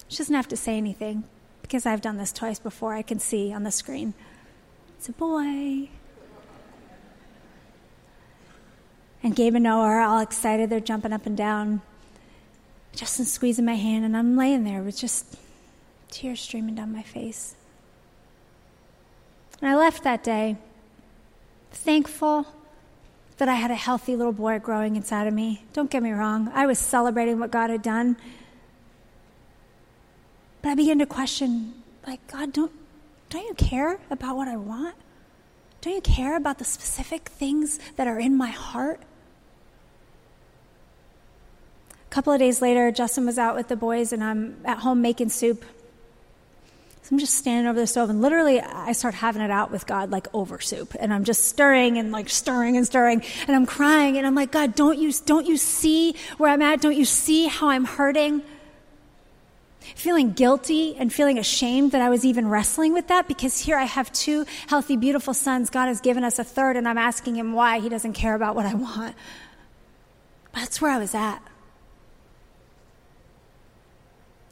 She 0.10 0.18
doesn't 0.18 0.36
have 0.36 0.50
to 0.50 0.58
say 0.58 0.76
anything 0.76 1.24
because 1.62 1.86
I've 1.86 2.02
done 2.02 2.18
this 2.18 2.34
twice 2.34 2.60
before. 2.60 2.94
I 2.94 3.04
can 3.04 3.20
see 3.20 3.54
on 3.54 3.64
the 3.64 3.72
screen. 3.72 4.14
It's 4.98 5.08
a 5.08 5.14
boy. 5.14 5.92
And 9.22 9.36
Gabe 9.36 9.56
and 9.56 9.64
Noah 9.64 9.84
are 9.84 10.02
all 10.02 10.20
excited. 10.20 10.70
They're 10.70 10.80
jumping 10.80 11.12
up 11.12 11.26
and 11.26 11.36
down. 11.36 11.82
Justin's 12.96 13.32
squeezing 13.32 13.66
my 13.66 13.76
hand, 13.76 14.06
and 14.06 14.16
I'm 14.16 14.38
laying 14.38 14.64
there 14.64 14.82
with 14.82 14.98
just 14.98 15.36
tears 16.10 16.42
streaming 16.42 16.76
down 16.76 16.92
my 16.92 17.04
face. 17.04 17.56
And 19.62 19.70
I 19.70 19.76
left 19.76 20.04
that 20.04 20.24
day 20.24 20.58
thankful 21.72 22.48
that 23.38 23.48
I 23.48 23.56
had 23.56 23.72
a 23.72 23.76
healthy 23.76 24.16
little 24.16 24.34
boy 24.34 24.60
growing 24.60 24.96
inside 24.96 25.28
of 25.28 25.34
me. 25.34 25.64
Don't 25.74 25.90
get 25.90 26.04
me 26.04 26.12
wrong, 26.12 26.52
I 26.54 26.66
was 26.66 26.80
celebrating 26.80 27.40
what 27.40 27.52
God 27.52 27.70
had 27.70 27.82
done. 27.82 28.18
But 30.62 30.70
I 30.70 30.76
began 30.76 31.00
to 31.00 31.06
question, 31.06 31.74
like, 32.06 32.26
God, 32.28 32.52
don't, 32.52 32.72
don't 33.30 33.46
you 33.46 33.54
care 33.54 34.00
about 34.10 34.36
what 34.36 34.48
I 34.48 34.58
want? 34.58 34.96
Don't 35.82 35.94
you 35.94 36.02
care 36.02 36.36
about 36.36 36.58
the 36.58 36.66
specific 36.66 37.30
things 37.30 37.80
that 37.96 38.08
are 38.08 38.20
in 38.20 38.36
my 38.36 38.50
heart? 38.50 39.02
A 42.10 42.12
couple 42.12 42.34
of 42.34 42.40
days 42.40 42.60
later, 42.60 42.92
Justin 42.92 43.28
was 43.28 43.38
out 43.38 43.56
with 43.56 43.68
the 43.68 43.76
boys, 43.76 44.12
and 44.12 44.24
I'm 44.24 44.58
at 44.66 44.80
home 44.80 45.00
making 45.00 45.30
soup. 45.30 45.64
So 47.04 47.10
I'm 47.12 47.20
just 47.20 47.36
standing 47.36 47.68
over 47.68 47.80
the 47.80 47.86
stove, 47.86 48.10
and 48.10 48.20
literally, 48.20 48.60
I 48.60 48.94
start 48.94 49.14
having 49.14 49.44
it 49.44 49.52
out 49.52 49.70
with 49.70 49.86
God 49.86 50.10
like 50.10 50.28
over 50.34 50.60
soup, 50.60 50.96
and 51.00 51.14
I'm 51.14 51.24
just 51.24 51.46
stirring 51.46 52.00
and 52.00 52.12
like 52.12 52.28
stirring 52.30 52.78
and 52.78 52.86
stirring, 52.86 53.22
and 53.48 53.56
I'm 53.56 53.68
crying, 53.68 54.18
and 54.18 54.26
I'm 54.26 54.34
like, 54.34 54.52
God, 54.52 54.74
don't 54.74 54.98
you 54.98 55.14
don't 55.26 55.46
you 55.46 55.56
see 55.56 56.16
where 56.40 56.50
I'm 56.50 56.64
at? 56.64 56.82
Don't 56.82 56.96
you 56.96 57.06
see 57.06 57.46
how 57.46 57.70
I'm 57.70 57.86
hurting? 57.86 58.42
Feeling 59.96 60.34
guilty 60.34 60.96
and 60.96 61.14
feeling 61.14 61.38
ashamed 61.38 61.92
that 61.92 62.02
I 62.02 62.10
was 62.10 62.26
even 62.26 62.48
wrestling 62.48 62.94
with 62.94 63.08
that 63.10 63.28
because 63.28 63.60
here 63.60 63.78
I 63.78 63.84
have 63.84 64.12
two 64.14 64.46
healthy, 64.68 64.98
beautiful 64.98 65.36
sons. 65.36 65.70
God 65.70 65.88
has 65.88 66.02
given 66.02 66.24
us 66.24 66.40
a 66.40 66.44
third, 66.44 66.76
and 66.76 66.88
I'm 66.88 66.98
asking 66.98 67.36
him 67.36 67.54
why 67.54 67.80
he 67.80 67.90
doesn't 67.90 68.14
care 68.14 68.34
about 68.34 68.56
what 68.56 68.66
I 68.66 68.74
want. 68.74 69.16
But 70.54 70.62
that's 70.62 70.82
where 70.82 70.92
I 70.92 70.98
was 70.98 71.14
at. 71.14 71.40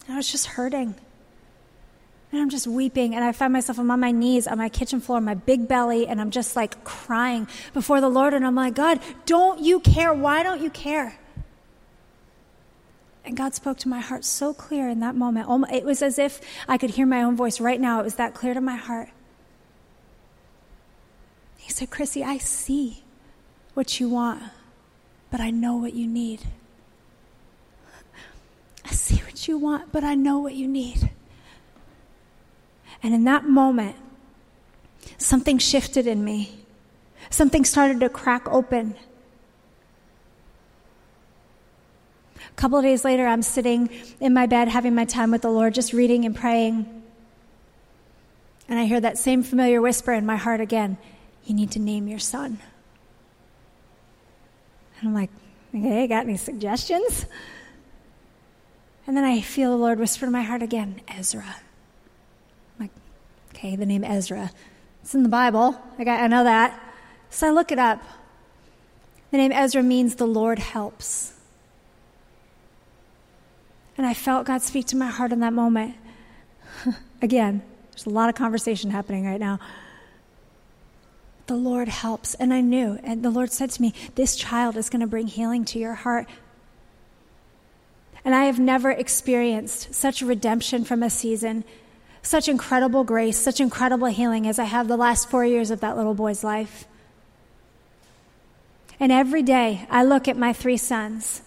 And 0.07 0.15
I 0.15 0.17
was 0.17 0.31
just 0.31 0.47
hurting. 0.47 0.95
And 2.31 2.41
I'm 2.41 2.49
just 2.49 2.67
weeping, 2.67 3.15
and 3.15 3.23
I 3.23 3.31
find 3.31 3.53
myself 3.53 3.79
I'm 3.79 3.89
on 3.89 4.01
my 4.01 4.11
knees 4.11 4.47
on 4.47 4.57
my 4.57 4.67
kitchen 4.67 4.99
floor, 4.99 5.21
my 5.21 5.33
big 5.33 5.67
belly, 5.67 6.07
and 6.07 6.19
I'm 6.19 6.31
just 6.31 6.57
like 6.57 6.83
crying 6.83 7.47
before 7.73 8.01
the 8.01 8.09
Lord. 8.09 8.33
And 8.33 8.45
I'm 8.45 8.55
like, 8.55 8.75
God, 8.75 8.99
don't 9.25 9.61
you 9.61 9.79
care? 9.79 10.13
Why 10.13 10.43
don't 10.43 10.61
you 10.61 10.69
care? 10.69 11.17
And 13.23 13.37
God 13.37 13.53
spoke 13.53 13.77
to 13.79 13.89
my 13.89 13.99
heart 13.99 14.25
so 14.25 14.53
clear 14.53 14.89
in 14.89 14.99
that 15.01 15.15
moment. 15.15 15.47
It 15.71 15.85
was 15.85 16.01
as 16.01 16.19
if 16.19 16.41
I 16.67 16.77
could 16.77 16.91
hear 16.91 17.05
my 17.05 17.23
own 17.23 17.35
voice 17.37 17.61
right 17.61 17.79
now. 17.79 18.01
It 18.01 18.03
was 18.03 18.15
that 18.15 18.33
clear 18.33 18.53
to 18.53 18.61
my 18.61 18.75
heart. 18.75 19.09
He 21.57 21.71
said, 21.71 21.89
Chrissy, 21.89 22.23
I 22.23 22.37
see 22.37 23.03
what 23.73 23.99
you 23.99 24.07
want, 24.09 24.43
but 25.29 25.41
I 25.41 25.49
know 25.49 25.75
what 25.75 25.93
you 25.93 26.07
need. 26.07 26.43
I 28.87 28.91
see 28.93 29.17
what 29.17 29.47
you 29.47 29.57
want, 29.57 29.91
but 29.91 30.03
I 30.03 30.15
know 30.15 30.39
what 30.39 30.55
you 30.55 30.67
need. 30.67 31.09
And 33.03 33.13
in 33.13 33.25
that 33.25 33.45
moment, 33.45 33.95
something 35.17 35.57
shifted 35.57 36.07
in 36.07 36.23
me. 36.23 36.63
Something 37.29 37.65
started 37.65 37.99
to 37.99 38.09
crack 38.09 38.47
open. 38.47 38.95
A 42.37 42.53
couple 42.55 42.77
of 42.77 42.83
days 42.83 43.03
later, 43.03 43.27
I'm 43.27 43.41
sitting 43.41 43.89
in 44.19 44.33
my 44.33 44.45
bed 44.45 44.69
having 44.69 44.95
my 44.95 45.05
time 45.05 45.31
with 45.31 45.41
the 45.41 45.49
Lord, 45.49 45.73
just 45.73 45.91
reading 45.91 46.25
and 46.25 46.35
praying. 46.35 47.03
And 48.69 48.79
I 48.79 48.85
hear 48.85 49.01
that 49.01 49.17
same 49.17 49.43
familiar 49.43 49.81
whisper 49.81 50.13
in 50.13 50.25
my 50.25 50.35
heart 50.35 50.59
again 50.59 50.97
You 51.45 51.55
need 51.55 51.71
to 51.71 51.79
name 51.79 52.07
your 52.07 52.19
son. 52.19 52.59
And 54.99 55.09
I'm 55.09 55.13
like, 55.13 55.29
Okay, 55.75 56.07
got 56.07 56.23
any 56.25 56.37
suggestions? 56.37 57.25
And 59.07 59.15
then 59.15 59.23
I 59.23 59.39
feel 59.39 59.71
the 59.71 59.77
Lord 59.77 59.99
whisper 59.99 60.25
in 60.25 60.33
my 60.33 60.43
heart 60.43 60.61
again, 60.61 61.01
Ezra. 61.07 61.45
I'm 61.45 62.81
like, 62.85 62.91
okay, 63.55 63.77
the 63.77 63.85
name 63.85 64.03
Ezra. 64.03 64.51
It's 65.01 65.15
in 65.15 65.23
the 65.23 65.29
Bible. 65.29 65.81
I, 65.97 66.03
got, 66.03 66.19
I 66.19 66.27
know 66.27 66.43
that. 66.43 66.77
So 67.29 67.47
I 67.47 67.51
look 67.51 67.71
it 67.71 67.79
up. 67.79 68.03
The 69.31 69.37
name 69.37 69.53
Ezra 69.53 69.81
means 69.81 70.15
the 70.15 70.27
Lord 70.27 70.59
helps. 70.59 71.33
And 73.97 74.05
I 74.05 74.13
felt 74.13 74.45
God 74.45 74.61
speak 74.61 74.85
to 74.87 74.97
my 74.97 75.07
heart 75.07 75.31
in 75.31 75.39
that 75.39 75.53
moment. 75.53 75.95
Again, 77.21 77.63
there's 77.91 78.05
a 78.05 78.09
lot 78.09 78.27
of 78.29 78.35
conversation 78.35 78.91
happening 78.91 79.25
right 79.25 79.39
now. 79.39 79.59
The 81.47 81.55
Lord 81.55 81.87
helps. 81.87 82.35
And 82.35 82.53
I 82.53 82.59
knew, 82.59 82.99
and 83.03 83.23
the 83.23 83.29
Lord 83.29 83.51
said 83.51 83.71
to 83.71 83.81
me, 83.81 83.93
This 84.15 84.35
child 84.35 84.75
is 84.75 84.89
going 84.89 84.99
to 84.99 85.07
bring 85.07 85.27
healing 85.27 85.63
to 85.65 85.79
your 85.79 85.93
heart. 85.93 86.27
And 88.27 88.35
I 88.35 88.43
have 88.43 88.59
never 88.59 88.91
experienced 88.91 89.95
such 89.95 90.21
redemption 90.21 90.83
from 90.83 91.01
a 91.01 91.09
season, 91.09 91.63
such 92.21 92.49
incredible 92.49 93.05
grace, 93.05 93.37
such 93.37 93.61
incredible 93.61 94.07
healing 94.07 94.45
as 94.45 94.59
I 94.59 94.65
have 94.65 94.89
the 94.89 94.97
last 94.97 95.29
four 95.29 95.45
years 95.45 95.71
of 95.71 95.79
that 95.79 95.95
little 95.95 96.13
boy's 96.13 96.43
life. 96.43 96.83
And 98.99 99.13
every 99.13 99.43
day 99.43 99.87
I 99.89 100.03
look 100.03 100.27
at 100.27 100.35
my 100.35 100.51
three 100.51 100.75
sons 100.75 101.41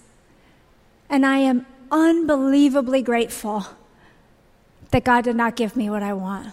and 1.10 1.26
I 1.26 1.36
am 1.36 1.66
unbelievably 1.90 3.02
grateful 3.02 3.66
that 4.90 5.04
God 5.04 5.24
did 5.24 5.36
not 5.36 5.56
give 5.56 5.76
me 5.76 5.90
what 5.90 6.02
I 6.02 6.14
want. 6.14 6.48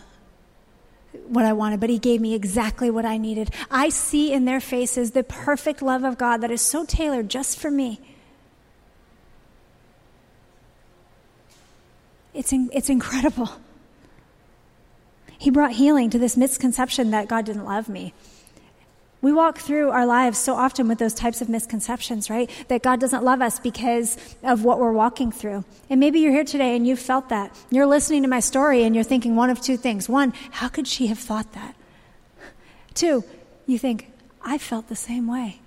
What 1.29 1.45
I 1.45 1.53
wanted, 1.53 1.79
but 1.79 1.89
He 1.89 1.99
gave 1.99 2.19
me 2.19 2.33
exactly 2.33 2.89
what 2.89 3.05
I 3.05 3.17
needed. 3.17 3.49
I 3.71 3.87
see 3.87 4.33
in 4.33 4.43
their 4.43 4.59
faces 4.59 5.11
the 5.11 5.23
perfect 5.23 5.81
love 5.81 6.03
of 6.03 6.17
God 6.17 6.41
that 6.41 6.51
is 6.51 6.61
so 6.61 6.83
tailored 6.83 7.29
just 7.29 7.57
for 7.57 7.71
me. 7.71 8.01
It's, 12.37 12.53
in, 12.53 12.69
it's 12.71 12.89
incredible. 12.89 13.49
He 15.39 15.49
brought 15.49 15.71
healing 15.71 16.11
to 16.11 16.19
this 16.19 16.37
misconception 16.37 17.09
that 17.09 17.27
God 17.27 17.45
didn't 17.45 17.65
love 17.65 17.89
me. 17.89 18.13
We 19.23 19.33
walk 19.33 19.57
through 19.57 19.89
our 19.89 20.05
lives 20.05 20.37
so 20.37 20.53
often 20.53 20.87
with 20.87 20.99
those 20.99 21.15
types 21.15 21.41
of 21.41 21.49
misconceptions, 21.49 22.29
right? 22.29 22.47
That 22.67 22.83
God 22.83 22.99
doesn't 22.99 23.23
love 23.23 23.41
us 23.41 23.59
because 23.59 24.17
of 24.43 24.63
what 24.63 24.79
we're 24.79 24.91
walking 24.91 25.31
through. 25.31 25.65
And 25.89 25.99
maybe 25.99 26.19
you're 26.19 26.31
here 26.31 26.43
today 26.43 26.75
and 26.75 26.85
you've 26.85 26.99
felt 26.99 27.29
that. 27.29 27.57
You're 27.71 27.87
listening 27.87 28.21
to 28.21 28.27
my 28.27 28.39
story 28.39 28.83
and 28.83 28.93
you're 28.93 29.03
thinking 29.03 29.35
one 29.35 29.49
of 29.49 29.59
two 29.59 29.75
things. 29.75 30.07
One, 30.07 30.31
how 30.51 30.67
could 30.67 30.87
she 30.87 31.07
have 31.07 31.17
thought 31.17 31.51
that? 31.53 31.75
Two, 32.93 33.23
you 33.65 33.79
think, 33.79 34.11
I 34.43 34.59
felt 34.59 34.89
the 34.89 34.95
same 34.95 35.25
way. 35.25 35.59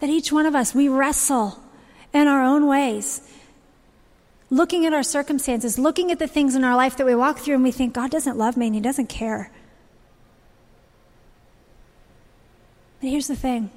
That 0.00 0.10
each 0.10 0.32
one 0.32 0.46
of 0.46 0.56
us, 0.56 0.74
we 0.74 0.88
wrestle 0.88 1.62
in 2.12 2.26
our 2.26 2.42
own 2.42 2.66
ways 2.66 3.22
looking 4.54 4.86
at 4.86 4.92
our 4.92 5.02
circumstances, 5.02 5.78
looking 5.78 6.12
at 6.12 6.20
the 6.20 6.28
things 6.28 6.54
in 6.54 6.62
our 6.62 6.76
life 6.76 6.96
that 6.96 7.06
we 7.06 7.14
walk 7.14 7.38
through, 7.38 7.56
and 7.56 7.64
we 7.64 7.72
think, 7.72 7.92
God 7.92 8.10
doesn't 8.10 8.38
love 8.38 8.56
me 8.56 8.66
and 8.66 8.74
He 8.74 8.80
doesn't 8.80 9.08
care. 9.08 9.50
But 13.00 13.10
here's 13.10 13.26
the 13.26 13.36
thing 13.36 13.70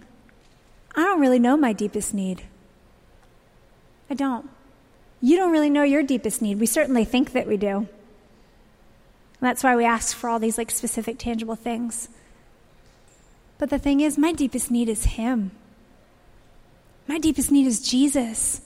I 0.96 1.04
don't 1.04 1.20
really 1.20 1.40
know 1.40 1.58
my 1.58 1.74
deepest 1.74 2.14
need. 2.14 2.44
I 4.10 4.14
don't. 4.14 4.50
You 5.20 5.36
don't 5.36 5.52
really 5.52 5.72
know 5.72 5.82
your 5.82 6.04
deepest 6.04 6.44
need. 6.44 6.60
We 6.60 6.68
certainly 6.68 7.04
think 7.04 7.32
that 7.32 7.48
we 7.48 7.58
do. 7.58 7.88
that's 9.42 9.64
why 9.64 9.76
we 9.76 9.84
ask 9.84 10.16
for 10.16 10.30
all 10.30 10.38
these 10.38 10.60
like 10.60 10.70
specific 10.70 11.18
tangible 11.18 11.56
things. 11.56 12.08
But 13.58 13.72
the 13.72 13.80
thing 13.80 14.02
is, 14.02 14.16
my 14.16 14.32
deepest 14.32 14.70
need 14.70 14.90
is 14.90 15.06
Him. 15.06 15.52
My 17.08 17.18
deepest 17.18 17.52
need 17.52 17.66
is 17.66 17.82
Jesus. 17.82 18.62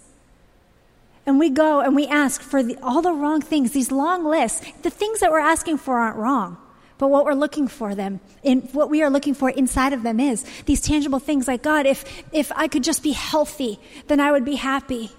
And 1.31 1.39
we 1.39 1.49
go 1.49 1.79
and 1.79 1.95
we 1.95 2.07
ask 2.07 2.41
for 2.41 2.61
the, 2.61 2.77
all 2.83 3.01
the 3.01 3.13
wrong 3.13 3.39
things, 3.39 3.71
these 3.71 3.89
long 3.89 4.25
lists, 4.25 4.69
the 4.81 4.89
things 4.89 5.21
that 5.21 5.31
we're 5.31 5.39
asking 5.39 5.77
for 5.77 5.97
aren't 5.97 6.17
wrong. 6.17 6.57
But 6.97 7.07
what 7.07 7.23
we're 7.23 7.35
looking 7.35 7.69
for 7.69 7.95
them, 7.95 8.19
in 8.43 8.63
what 8.73 8.89
we 8.89 9.01
are 9.01 9.09
looking 9.09 9.33
for 9.33 9.49
inside 9.49 9.93
of 9.93 10.03
them 10.03 10.19
is 10.19 10.45
these 10.65 10.81
tangible 10.81 11.19
things 11.19 11.47
like 11.47 11.63
God, 11.63 11.85
if, 11.85 12.03
if 12.33 12.51
I 12.53 12.67
could 12.67 12.83
just 12.83 13.01
be 13.01 13.13
healthy, 13.13 13.79
then 14.07 14.19
I 14.19 14.33
would 14.33 14.43
be 14.43 14.55
happy. 14.55 15.09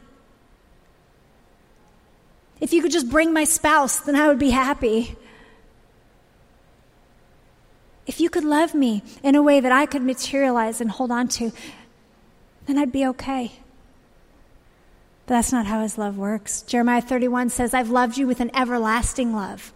If 2.60 2.74
you 2.74 2.82
could 2.82 2.92
just 2.92 3.08
bring 3.08 3.32
my 3.32 3.44
spouse, 3.44 4.00
then 4.00 4.14
I 4.14 4.28
would 4.28 4.38
be 4.38 4.50
happy. 4.50 5.16
If 8.06 8.20
you 8.20 8.28
could 8.28 8.44
love 8.44 8.74
me 8.74 9.02
in 9.22 9.34
a 9.34 9.42
way 9.42 9.60
that 9.60 9.72
I 9.72 9.86
could 9.86 10.02
materialize 10.02 10.82
and 10.82 10.90
hold 10.90 11.10
on 11.10 11.28
to, 11.28 11.52
then 12.66 12.76
I'd 12.76 12.92
be 12.92 13.06
okay. 13.06 13.52
But 15.26 15.34
that's 15.34 15.52
not 15.52 15.66
how 15.66 15.82
his 15.82 15.98
love 15.98 16.16
works. 16.16 16.62
Jeremiah 16.62 17.00
31 17.00 17.50
says, 17.50 17.74
I've 17.74 17.90
loved 17.90 18.16
you 18.16 18.26
with 18.26 18.40
an 18.40 18.50
everlasting 18.54 19.34
love. 19.34 19.72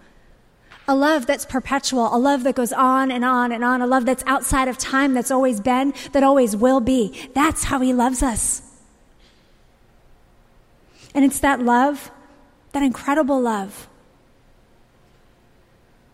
A 0.89 0.95
love 0.95 1.27
that's 1.27 1.45
perpetual, 1.45 2.15
a 2.15 2.19
love 2.19 2.45
that 2.45 2.55
goes 2.55 2.73
on 2.73 3.11
and 3.11 3.25
on 3.25 3.51
and 3.51 3.65
on, 3.65 3.83
a 3.83 3.87
love 3.87 4.07
that's 4.07 4.23
outside 4.27 4.69
of 4.69 4.79
time, 4.79 5.15
that's 5.15 5.33
always 5.33 5.61
been, 5.61 5.93
that 6.13 6.23
always 6.23 6.57
will 6.57 6.81
be. 6.81 7.29
That's 7.35 7.65
how 7.65 7.81
he 7.81 7.93
loves 7.93 8.23
us. 8.23 8.63
And 11.13 11.25
it's 11.25 11.41
that 11.41 11.61
love, 11.61 12.11
that 12.73 12.83
incredible 12.83 13.41
love, 13.41 13.89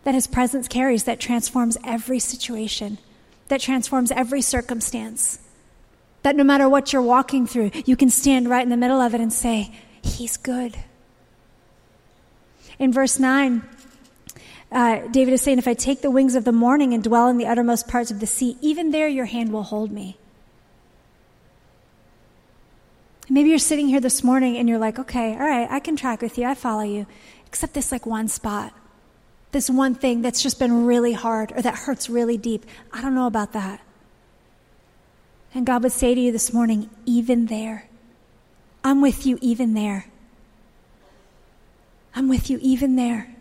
that 0.05 0.15
his 0.15 0.27
presence 0.27 0.67
carries 0.67 1.03
that 1.03 1.19
transforms 1.19 1.77
every 1.83 2.19
situation, 2.19 2.97
that 3.49 3.61
transforms 3.61 4.11
every 4.11 4.41
circumstance. 4.41 5.39
That 6.23 6.35
no 6.35 6.43
matter 6.43 6.67
what 6.67 6.91
you're 6.91 7.01
walking 7.01 7.45
through, 7.45 7.71
you 7.85 7.95
can 7.95 8.09
stand 8.09 8.49
right 8.49 8.63
in 8.63 8.69
the 8.69 8.77
middle 8.77 8.99
of 8.99 9.13
it 9.13 9.21
and 9.21 9.31
say, 9.31 9.73
He's 10.01 10.35
good. 10.37 10.75
In 12.79 12.91
verse 12.91 13.19
9, 13.19 13.61
uh, 14.71 15.07
David 15.11 15.33
is 15.33 15.41
saying, 15.41 15.59
If 15.59 15.67
I 15.67 15.73
take 15.73 16.01
the 16.01 16.11
wings 16.11 16.35
of 16.35 16.43
the 16.43 16.51
morning 16.51 16.93
and 16.93 17.03
dwell 17.03 17.27
in 17.27 17.37
the 17.37 17.45
uttermost 17.45 17.87
parts 17.87 18.09
of 18.09 18.19
the 18.19 18.27
sea, 18.27 18.57
even 18.61 18.91
there 18.91 19.07
your 19.07 19.25
hand 19.25 19.53
will 19.53 19.63
hold 19.63 19.91
me. 19.91 20.17
Maybe 23.29 23.49
you're 23.49 23.59
sitting 23.59 23.87
here 23.87 24.01
this 24.01 24.23
morning 24.23 24.57
and 24.57 24.67
you're 24.67 24.79
like, 24.79 24.99
okay, 24.99 25.33
all 25.33 25.39
right, 25.39 25.67
I 25.69 25.79
can 25.79 25.95
track 25.95 26.21
with 26.21 26.37
you, 26.37 26.45
I 26.45 26.55
follow 26.55 26.83
you, 26.83 27.07
except 27.47 27.73
this 27.73 27.91
like 27.91 28.05
one 28.05 28.27
spot, 28.27 28.73
this 29.51 29.69
one 29.69 29.95
thing 29.95 30.21
that's 30.21 30.43
just 30.43 30.59
been 30.59 30.85
really 30.85 31.13
hard 31.13 31.51
or 31.53 31.61
that 31.61 31.75
hurts 31.75 32.09
really 32.09 32.37
deep. 32.37 32.65
I 32.91 33.01
don't 33.01 33.15
know 33.15 33.27
about 33.27 33.53
that. 33.53 33.79
And 35.53 35.65
God 35.65 35.83
would 35.83 35.91
say 35.91 36.15
to 36.15 36.21
you 36.21 36.31
this 36.31 36.51
morning, 36.51 36.89
even 37.05 37.45
there, 37.45 37.87
I'm 38.83 39.01
with 39.01 39.25
you 39.25 39.37
even 39.41 39.73
there. 39.73 40.07
I'm 42.15 42.27
with 42.27 42.49
you 42.49 42.59
even 42.61 42.95
there. 42.95 43.33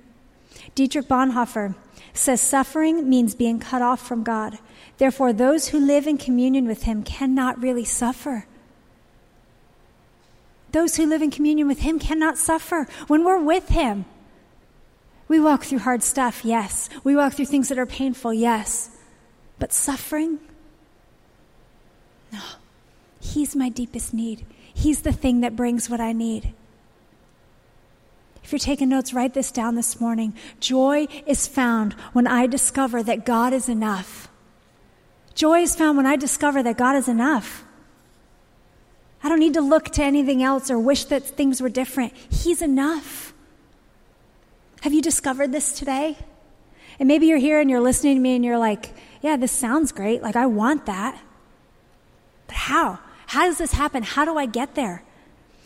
Dietrich 0.74 1.08
Bonhoeffer 1.08 1.74
says 2.14 2.40
suffering 2.40 3.08
means 3.08 3.34
being 3.34 3.58
cut 3.58 3.82
off 3.82 4.06
from 4.06 4.22
God. 4.22 4.58
Therefore, 4.98 5.32
those 5.32 5.68
who 5.68 5.78
live 5.78 6.06
in 6.06 6.18
communion 6.18 6.66
with 6.66 6.82
Him 6.82 7.02
cannot 7.02 7.60
really 7.60 7.84
suffer. 7.84 8.46
Those 10.72 10.96
who 10.96 11.06
live 11.06 11.22
in 11.22 11.30
communion 11.30 11.66
with 11.66 11.80
Him 11.80 11.98
cannot 11.98 12.38
suffer. 12.38 12.86
When 13.06 13.24
we're 13.24 13.42
with 13.42 13.68
Him, 13.68 14.04
we 15.28 15.40
walk 15.40 15.64
through 15.64 15.80
hard 15.80 16.02
stuff, 16.02 16.44
yes. 16.44 16.88
We 17.04 17.16
walk 17.16 17.34
through 17.34 17.46
things 17.46 17.68
that 17.68 17.78
are 17.78 17.86
painful, 17.86 18.34
yes. 18.34 18.90
But 19.58 19.72
suffering. 19.72 20.38
He's 23.32 23.56
my 23.56 23.70
deepest 23.70 24.12
need. 24.12 24.44
He's 24.74 25.00
the 25.02 25.12
thing 25.12 25.40
that 25.40 25.56
brings 25.56 25.88
what 25.88 26.00
I 26.00 26.12
need. 26.12 26.52
If 28.44 28.52
you're 28.52 28.58
taking 28.58 28.90
notes, 28.90 29.14
write 29.14 29.32
this 29.32 29.50
down 29.50 29.74
this 29.74 30.00
morning. 30.00 30.34
Joy 30.60 31.06
is 31.26 31.46
found 31.46 31.94
when 32.12 32.26
I 32.26 32.46
discover 32.46 33.02
that 33.02 33.24
God 33.24 33.54
is 33.54 33.70
enough. 33.70 34.28
Joy 35.34 35.60
is 35.60 35.74
found 35.74 35.96
when 35.96 36.04
I 36.06 36.16
discover 36.16 36.62
that 36.62 36.76
God 36.76 36.94
is 36.94 37.08
enough. 37.08 37.64
I 39.22 39.30
don't 39.30 39.38
need 39.38 39.54
to 39.54 39.62
look 39.62 39.84
to 39.90 40.02
anything 40.02 40.42
else 40.42 40.70
or 40.70 40.78
wish 40.78 41.04
that 41.06 41.22
things 41.22 41.62
were 41.62 41.70
different. 41.70 42.12
He's 42.28 42.60
enough. 42.60 43.32
Have 44.82 44.92
you 44.92 45.00
discovered 45.00 45.52
this 45.52 45.72
today? 45.72 46.18
And 46.98 47.08
maybe 47.08 47.28
you're 47.28 47.38
here 47.38 47.60
and 47.60 47.70
you're 47.70 47.80
listening 47.80 48.16
to 48.16 48.20
me 48.20 48.34
and 48.36 48.44
you're 48.44 48.58
like, 48.58 48.92
yeah, 49.22 49.36
this 49.36 49.52
sounds 49.52 49.90
great. 49.90 50.22
Like, 50.22 50.36
I 50.36 50.44
want 50.44 50.84
that. 50.84 51.18
But 52.46 52.56
how? 52.56 52.98
How 53.26 53.46
does 53.46 53.58
this 53.58 53.72
happen? 53.72 54.02
How 54.02 54.24
do 54.24 54.36
I 54.36 54.46
get 54.46 54.74
there? 54.74 55.02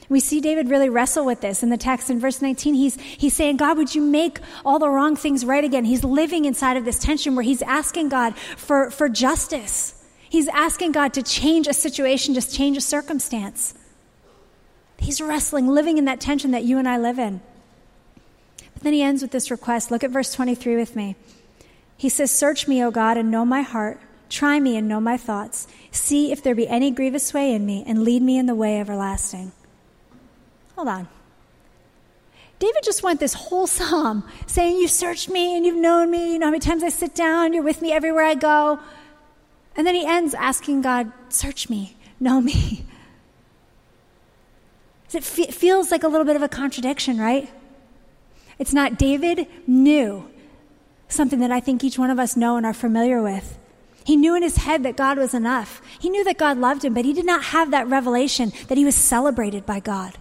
We 0.08 0.20
see 0.20 0.40
David 0.40 0.68
really 0.68 0.88
wrestle 0.88 1.24
with 1.24 1.40
this 1.40 1.62
in 1.62 1.70
the 1.70 1.76
text 1.76 2.10
in 2.10 2.20
verse 2.20 2.40
19. 2.40 2.74
He's, 2.74 3.00
he's 3.00 3.34
saying, 3.34 3.56
God, 3.56 3.76
would 3.76 3.94
you 3.94 4.00
make 4.00 4.38
all 4.64 4.78
the 4.78 4.88
wrong 4.88 5.16
things 5.16 5.44
right 5.44 5.64
again? 5.64 5.84
He's 5.84 6.04
living 6.04 6.44
inside 6.44 6.76
of 6.76 6.84
this 6.84 6.98
tension 6.98 7.34
where 7.34 7.42
he's 7.42 7.62
asking 7.62 8.10
God 8.10 8.36
for, 8.56 8.90
for 8.90 9.08
justice. 9.08 9.94
He's 10.28 10.48
asking 10.48 10.92
God 10.92 11.14
to 11.14 11.22
change 11.22 11.66
a 11.66 11.72
situation, 11.72 12.34
just 12.34 12.54
change 12.54 12.76
a 12.76 12.80
circumstance. 12.80 13.74
He's 14.98 15.20
wrestling, 15.20 15.66
living 15.66 15.98
in 15.98 16.04
that 16.04 16.20
tension 16.20 16.52
that 16.52 16.64
you 16.64 16.78
and 16.78 16.88
I 16.88 16.98
live 16.98 17.18
in. 17.18 17.40
But 18.74 18.82
then 18.82 18.92
he 18.92 19.02
ends 19.02 19.22
with 19.22 19.30
this 19.30 19.50
request. 19.50 19.90
Look 19.90 20.04
at 20.04 20.10
verse 20.10 20.32
23 20.32 20.76
with 20.76 20.94
me. 20.94 21.16
He 21.96 22.08
says, 22.08 22.30
Search 22.30 22.68
me, 22.68 22.82
O 22.84 22.90
God, 22.90 23.16
and 23.16 23.30
know 23.30 23.44
my 23.44 23.62
heart. 23.62 24.00
Try 24.28 24.58
me 24.60 24.76
and 24.76 24.88
know 24.88 25.00
my 25.00 25.16
thoughts. 25.16 25.66
See 25.90 26.32
if 26.32 26.42
there 26.42 26.54
be 26.54 26.68
any 26.68 26.90
grievous 26.90 27.32
way 27.32 27.54
in 27.54 27.64
me, 27.64 27.84
and 27.86 28.02
lead 28.02 28.22
me 28.22 28.38
in 28.38 28.46
the 28.46 28.54
way 28.54 28.80
everlasting. 28.80 29.52
Hold 30.74 30.88
on. 30.88 31.08
David 32.58 32.82
just 32.84 33.02
went 33.02 33.20
this 33.20 33.34
whole 33.34 33.66
psalm 33.66 34.24
saying, 34.46 34.78
You 34.78 34.88
searched 34.88 35.28
me 35.28 35.56
and 35.56 35.64
you've 35.64 35.76
known 35.76 36.10
me. 36.10 36.32
You 36.32 36.38
know 36.38 36.46
how 36.46 36.52
many 36.52 36.60
times 36.60 36.82
I 36.82 36.88
sit 36.88 37.14
down, 37.14 37.52
you're 37.52 37.62
with 37.62 37.82
me 37.82 37.92
everywhere 37.92 38.24
I 38.24 38.34
go. 38.34 38.80
And 39.76 39.86
then 39.86 39.94
he 39.94 40.06
ends 40.06 40.34
asking 40.34 40.82
God, 40.82 41.12
Search 41.28 41.68
me, 41.68 41.96
know 42.20 42.40
me. 42.40 42.84
It 45.14 45.22
feels 45.24 45.90
like 45.92 46.02
a 46.02 46.08
little 46.08 46.26
bit 46.26 46.36
of 46.36 46.42
a 46.42 46.48
contradiction, 46.48 47.16
right? 47.16 47.48
It's 48.58 48.74
not. 48.74 48.98
David 48.98 49.46
knew 49.66 50.28
something 51.08 51.38
that 51.40 51.52
I 51.52 51.60
think 51.60 51.84
each 51.84 51.98
one 51.98 52.10
of 52.10 52.18
us 52.18 52.36
know 52.36 52.56
and 52.56 52.66
are 52.66 52.74
familiar 52.74 53.22
with. 53.22 53.56
He 54.06 54.14
knew 54.14 54.36
in 54.36 54.44
his 54.44 54.58
head 54.58 54.84
that 54.84 54.96
God 54.96 55.18
was 55.18 55.34
enough. 55.34 55.82
He 55.98 56.10
knew 56.10 56.22
that 56.22 56.38
God 56.38 56.58
loved 56.58 56.84
him, 56.84 56.94
but 56.94 57.04
he 57.04 57.12
did 57.12 57.26
not 57.26 57.42
have 57.46 57.72
that 57.72 57.88
revelation 57.88 58.52
that 58.68 58.78
he 58.78 58.84
was 58.84 58.94
celebrated 58.94 59.66
by 59.66 59.80
God. 59.80 60.16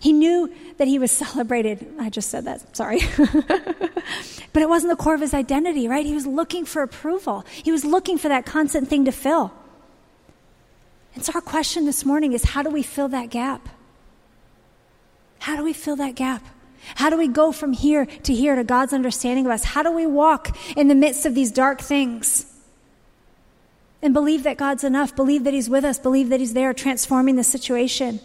He 0.00 0.12
knew 0.12 0.52
that 0.78 0.88
he 0.88 0.98
was 0.98 1.12
celebrated. 1.24 1.86
I 2.00 2.10
just 2.10 2.30
said 2.30 2.46
that, 2.46 2.76
sorry. 2.76 2.98
but 3.16 4.60
it 4.60 4.68
wasn't 4.68 4.90
the 4.90 5.00
core 5.00 5.14
of 5.14 5.20
his 5.20 5.34
identity, 5.34 5.86
right? 5.86 6.04
He 6.04 6.14
was 6.14 6.26
looking 6.26 6.64
for 6.64 6.82
approval, 6.82 7.44
he 7.62 7.70
was 7.70 7.84
looking 7.84 8.18
for 8.18 8.26
that 8.26 8.44
constant 8.44 8.88
thing 8.88 9.04
to 9.04 9.12
fill. 9.12 9.52
And 11.14 11.24
so, 11.24 11.30
our 11.32 11.40
question 11.40 11.86
this 11.86 12.04
morning 12.04 12.32
is 12.32 12.42
how 12.42 12.64
do 12.64 12.70
we 12.70 12.82
fill 12.82 13.06
that 13.08 13.30
gap? 13.30 13.68
How 15.38 15.54
do 15.54 15.62
we 15.62 15.72
fill 15.72 15.94
that 15.94 16.16
gap? 16.16 16.44
How 16.96 17.10
do 17.10 17.16
we 17.16 17.28
go 17.28 17.52
from 17.52 17.72
here 17.72 18.06
to 18.06 18.34
here 18.34 18.54
to 18.54 18.64
God's 18.64 18.92
understanding 18.92 19.46
of 19.46 19.52
us? 19.52 19.64
How 19.64 19.82
do 19.82 19.90
we 19.90 20.06
walk 20.06 20.56
in 20.76 20.88
the 20.88 20.94
midst 20.94 21.26
of 21.26 21.34
these 21.34 21.50
dark 21.50 21.80
things? 21.80 22.46
And 24.02 24.12
believe 24.12 24.42
that 24.42 24.56
God's 24.56 24.82
enough, 24.82 25.14
believe 25.14 25.44
that 25.44 25.54
He's 25.54 25.70
with 25.70 25.84
us, 25.84 25.98
believe 25.98 26.28
that 26.30 26.40
He's 26.40 26.54
there 26.54 26.74
transforming 26.74 27.36
the 27.36 27.44
situation. 27.44 28.20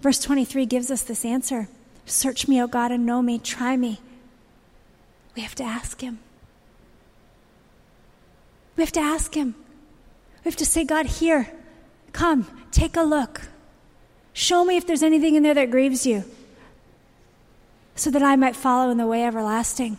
Verse 0.00 0.18
23 0.18 0.66
gives 0.66 0.90
us 0.90 1.02
this 1.02 1.24
answer 1.24 1.68
Search 2.04 2.48
me, 2.48 2.60
O 2.60 2.66
God, 2.66 2.90
and 2.90 3.06
know 3.06 3.22
me, 3.22 3.38
try 3.38 3.76
me. 3.76 4.00
We 5.36 5.42
have 5.42 5.54
to 5.56 5.64
ask 5.64 6.00
Him. 6.00 6.18
We 8.76 8.82
have 8.82 8.92
to 8.92 9.00
ask 9.00 9.34
Him. 9.34 9.54
We 10.44 10.50
have 10.50 10.56
to 10.56 10.66
say, 10.66 10.84
God, 10.84 11.06
here, 11.06 11.50
come, 12.12 12.46
take 12.70 12.96
a 12.96 13.02
look. 13.02 13.42
Show 14.32 14.64
me 14.64 14.76
if 14.76 14.86
there's 14.86 15.02
anything 15.02 15.36
in 15.36 15.44
there 15.44 15.54
that 15.54 15.70
grieves 15.70 16.04
you 16.04 16.24
so 17.94 18.10
that 18.10 18.22
I 18.22 18.36
might 18.36 18.56
follow 18.56 18.90
in 18.90 18.98
the 18.98 19.06
way 19.06 19.24
everlasting. 19.24 19.98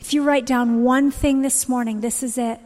If 0.00 0.14
you 0.14 0.22
write 0.22 0.46
down 0.46 0.82
one 0.82 1.10
thing 1.10 1.42
this 1.42 1.68
morning, 1.68 2.00
this 2.00 2.22
is 2.22 2.38
it. 2.38 2.60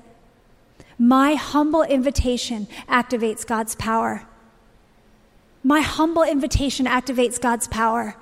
My 0.98 1.34
humble 1.34 1.82
invitation 1.82 2.68
activates 2.88 3.46
God's 3.46 3.74
power. 3.74 4.26
My 5.62 5.80
humble 5.80 6.22
invitation 6.22 6.86
activates 6.86 7.40
God's 7.40 7.68
power. 7.68 8.16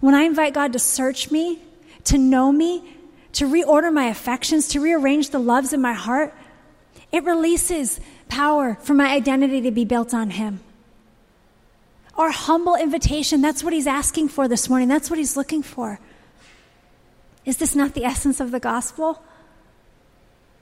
When 0.00 0.14
I 0.14 0.22
invite 0.22 0.54
God 0.54 0.72
to 0.72 0.78
search 0.78 1.30
me, 1.30 1.60
to 2.04 2.18
know 2.18 2.52
me, 2.52 2.84
to 3.32 3.46
reorder 3.46 3.92
my 3.92 4.06
affections, 4.06 4.68
to 4.68 4.80
rearrange 4.80 5.30
the 5.30 5.38
loves 5.38 5.72
in 5.72 5.80
my 5.80 5.92
heart, 5.92 6.34
it 7.12 7.24
releases 7.24 8.00
power 8.28 8.76
for 8.82 8.94
my 8.94 9.10
identity 9.12 9.60
to 9.62 9.70
be 9.70 9.84
built 9.84 10.14
on 10.14 10.30
Him. 10.30 10.60
Our 12.16 12.30
humble 12.30 12.76
invitation, 12.76 13.42
that's 13.42 13.62
what 13.62 13.74
he's 13.74 13.86
asking 13.86 14.28
for 14.28 14.48
this 14.48 14.68
morning. 14.68 14.88
That's 14.88 15.10
what 15.10 15.18
he's 15.18 15.36
looking 15.36 15.62
for. 15.62 16.00
Is 17.44 17.58
this 17.58 17.76
not 17.76 17.94
the 17.94 18.04
essence 18.04 18.40
of 18.40 18.50
the 18.50 18.60
gospel? 18.60 19.22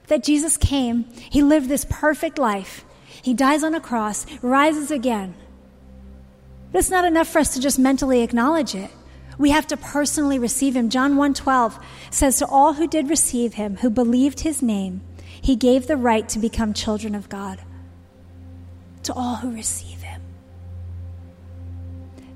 That 0.09 0.25
Jesus 0.25 0.57
came, 0.57 1.05
he 1.31 1.43
lived 1.43 1.69
this 1.69 1.87
perfect 1.89 2.39
life, 2.39 2.85
he 3.23 3.33
dies 3.33 3.63
on 3.63 3.75
a 3.75 3.81
cross, 3.81 4.27
rises 4.43 4.91
again, 4.91 5.35
But 6.73 6.81
it's 6.81 6.91
not 6.91 7.05
enough 7.05 7.29
for 7.29 7.39
us 7.39 7.55
to 7.55 7.61
just 7.61 7.79
mentally 7.79 8.23
acknowledge 8.23 8.75
it. 8.75 8.91
We 9.39 9.51
have 9.51 9.67
to 9.69 9.77
personally 9.77 10.39
receive 10.39 10.77
him. 10.77 10.91
John 10.91 11.15
1:12 11.15 11.79
says 12.11 12.39
to 12.39 12.47
all 12.47 12.75
who 12.75 12.87
did 12.87 13.09
receive 13.09 13.55
him, 13.55 13.77
who 13.77 13.91
believed 13.91 14.41
his 14.41 14.61
name, 14.61 15.01
he 15.41 15.57
gave 15.57 15.87
the 15.87 15.97
right 15.97 16.29
to 16.29 16.39
become 16.39 16.75
children 16.75 17.15
of 17.15 17.29
God. 17.29 17.61
To 19.05 19.15
all 19.15 19.37
who 19.37 19.51
receive. 19.51 20.04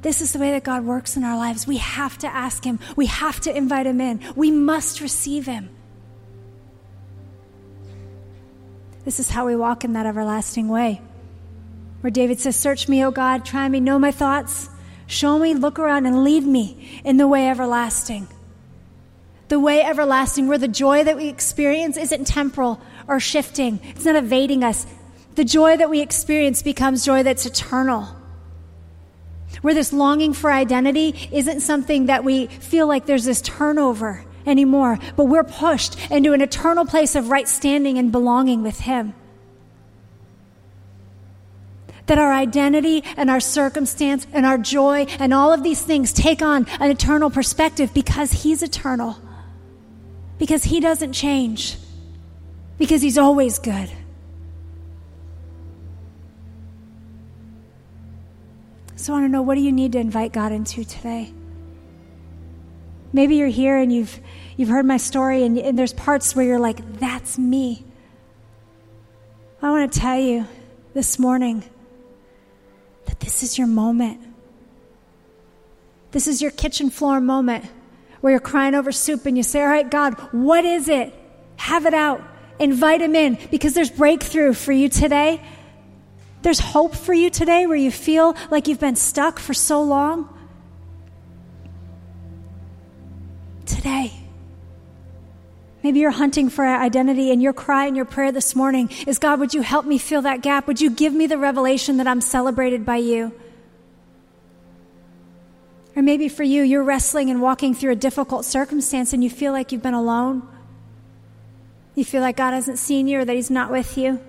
This 0.02 0.20
is 0.20 0.32
the 0.32 0.38
way 0.38 0.52
that 0.52 0.62
God 0.62 0.84
works 0.84 1.16
in 1.16 1.24
our 1.24 1.36
lives. 1.36 1.66
We 1.66 1.78
have 1.78 2.18
to 2.18 2.28
ask 2.28 2.62
him. 2.62 2.78
We 2.94 3.06
have 3.06 3.40
to 3.40 3.56
invite 3.56 3.86
him 3.86 4.00
in. 4.00 4.20
We 4.36 4.50
must 4.50 5.00
receive 5.00 5.46
him. 5.46 5.70
This 9.04 9.18
is 9.18 9.30
how 9.30 9.46
we 9.46 9.56
walk 9.56 9.84
in 9.84 9.94
that 9.94 10.06
everlasting 10.06 10.68
way. 10.68 11.00
Where 12.00 12.10
David 12.10 12.38
says, 12.38 12.56
Search 12.56 12.88
me, 12.88 13.04
O 13.04 13.10
God, 13.10 13.44
try 13.44 13.68
me, 13.68 13.80
know 13.80 13.98
my 13.98 14.12
thoughts, 14.12 14.68
show 15.06 15.38
me, 15.38 15.54
look 15.54 15.78
around, 15.78 16.06
and 16.06 16.22
lead 16.22 16.44
me 16.44 17.00
in 17.04 17.16
the 17.16 17.26
way 17.26 17.48
everlasting. 17.48 18.28
The 19.48 19.58
way 19.58 19.82
everlasting, 19.82 20.46
where 20.46 20.58
the 20.58 20.68
joy 20.68 21.04
that 21.04 21.16
we 21.16 21.28
experience 21.28 21.96
isn't 21.96 22.26
temporal 22.26 22.80
or 23.08 23.18
shifting, 23.18 23.80
it's 23.84 24.04
not 24.04 24.14
evading 24.14 24.62
us. 24.62 24.86
The 25.34 25.44
joy 25.44 25.76
that 25.78 25.90
we 25.90 26.02
experience 26.02 26.62
becomes 26.62 27.04
joy 27.04 27.22
that's 27.22 27.46
eternal. 27.46 28.17
Where 29.62 29.74
this 29.74 29.92
longing 29.92 30.32
for 30.32 30.52
identity 30.52 31.28
isn't 31.32 31.60
something 31.60 32.06
that 32.06 32.24
we 32.24 32.46
feel 32.46 32.86
like 32.86 33.06
there's 33.06 33.24
this 33.24 33.40
turnover 33.40 34.24
anymore, 34.46 34.98
but 35.16 35.24
we're 35.24 35.44
pushed 35.44 36.10
into 36.10 36.32
an 36.32 36.40
eternal 36.40 36.84
place 36.84 37.14
of 37.14 37.28
right 37.28 37.48
standing 37.48 37.98
and 37.98 38.12
belonging 38.12 38.62
with 38.62 38.80
Him. 38.80 39.14
That 42.06 42.18
our 42.18 42.32
identity 42.32 43.04
and 43.16 43.28
our 43.28 43.40
circumstance 43.40 44.26
and 44.32 44.46
our 44.46 44.56
joy 44.56 45.06
and 45.18 45.34
all 45.34 45.52
of 45.52 45.62
these 45.62 45.82
things 45.82 46.12
take 46.12 46.40
on 46.40 46.66
an 46.80 46.90
eternal 46.90 47.28
perspective 47.28 47.92
because 47.92 48.32
He's 48.32 48.62
eternal, 48.62 49.18
because 50.38 50.64
He 50.64 50.80
doesn't 50.80 51.12
change, 51.12 51.76
because 52.78 53.02
He's 53.02 53.18
always 53.18 53.58
good. 53.58 53.90
So 58.98 59.12
I 59.12 59.20
want 59.20 59.26
to 59.26 59.32
know 59.32 59.42
what 59.42 59.54
do 59.54 59.60
you 59.60 59.70
need 59.70 59.92
to 59.92 60.00
invite 60.00 60.32
God 60.32 60.50
into 60.50 60.82
today? 60.82 61.32
Maybe 63.12 63.36
you're 63.36 63.46
here 63.46 63.78
and 63.78 63.92
you've, 63.92 64.18
you've 64.56 64.68
heard 64.68 64.84
my 64.84 64.96
story, 64.96 65.44
and, 65.44 65.56
and 65.56 65.78
there's 65.78 65.92
parts 65.92 66.34
where 66.34 66.44
you're 66.44 66.58
like, 66.58 66.98
that's 66.98 67.38
me. 67.38 67.84
I 69.62 69.70
want 69.70 69.92
to 69.92 70.00
tell 70.00 70.18
you 70.18 70.48
this 70.94 71.16
morning 71.16 71.62
that 73.06 73.20
this 73.20 73.44
is 73.44 73.56
your 73.56 73.68
moment. 73.68 74.20
This 76.10 76.26
is 76.26 76.42
your 76.42 76.50
kitchen 76.50 76.90
floor 76.90 77.20
moment 77.20 77.66
where 78.20 78.32
you're 78.32 78.40
crying 78.40 78.74
over 78.74 78.90
soup 78.90 79.26
and 79.26 79.36
you 79.36 79.44
say, 79.44 79.60
All 79.60 79.68
right, 79.68 79.88
God, 79.88 80.14
what 80.32 80.64
is 80.64 80.88
it? 80.88 81.14
Have 81.56 81.86
it 81.86 81.94
out. 81.94 82.20
Invite 82.58 83.00
Him 83.00 83.14
in 83.14 83.38
because 83.52 83.74
there's 83.74 83.90
breakthrough 83.90 84.54
for 84.54 84.72
you 84.72 84.88
today. 84.88 85.40
There's 86.42 86.60
hope 86.60 86.94
for 86.94 87.12
you 87.12 87.30
today 87.30 87.66
where 87.66 87.76
you 87.76 87.90
feel 87.90 88.36
like 88.50 88.68
you've 88.68 88.80
been 88.80 88.96
stuck 88.96 89.38
for 89.38 89.54
so 89.54 89.82
long. 89.82 90.34
today. 93.68 94.12
Maybe 95.82 96.00
you're 96.00 96.10
hunting 96.10 96.50
for 96.50 96.66
identity 96.66 97.30
and 97.30 97.40
your 97.40 97.52
cry 97.52 97.86
and 97.86 97.96
your 97.96 98.04
prayer 98.04 98.32
this 98.32 98.56
morning 98.56 98.90
is 99.06 99.18
God, 99.18 99.38
would 99.38 99.54
you 99.54 99.62
help 99.62 99.86
me 99.86 99.96
fill 99.98 100.22
that 100.22 100.42
gap? 100.42 100.66
Would 100.66 100.80
you 100.80 100.90
give 100.90 101.12
me 101.14 101.26
the 101.26 101.38
revelation 101.38 101.98
that 101.98 102.08
I'm 102.08 102.20
celebrated 102.20 102.84
by 102.84 102.96
you? 102.96 103.32
Or 105.94 106.02
maybe 106.02 106.28
for 106.28 106.42
you, 106.42 106.62
you're 106.62 106.82
wrestling 106.82 107.30
and 107.30 107.40
walking 107.40 107.74
through 107.74 107.92
a 107.92 107.96
difficult 107.96 108.44
circumstance 108.44 109.12
and 109.12 109.22
you 109.22 109.30
feel 109.30 109.52
like 109.52 109.70
you've 109.70 109.82
been 109.82 109.94
alone. 109.94 110.46
You 111.94 112.04
feel 112.04 112.20
like 112.20 112.36
God 112.36 112.52
hasn't 112.52 112.78
seen 112.78 113.06
you 113.06 113.20
or 113.20 113.24
that 113.24 113.34
He's 113.34 113.50
not 113.50 113.70
with 113.70 113.96
you. 113.96 114.20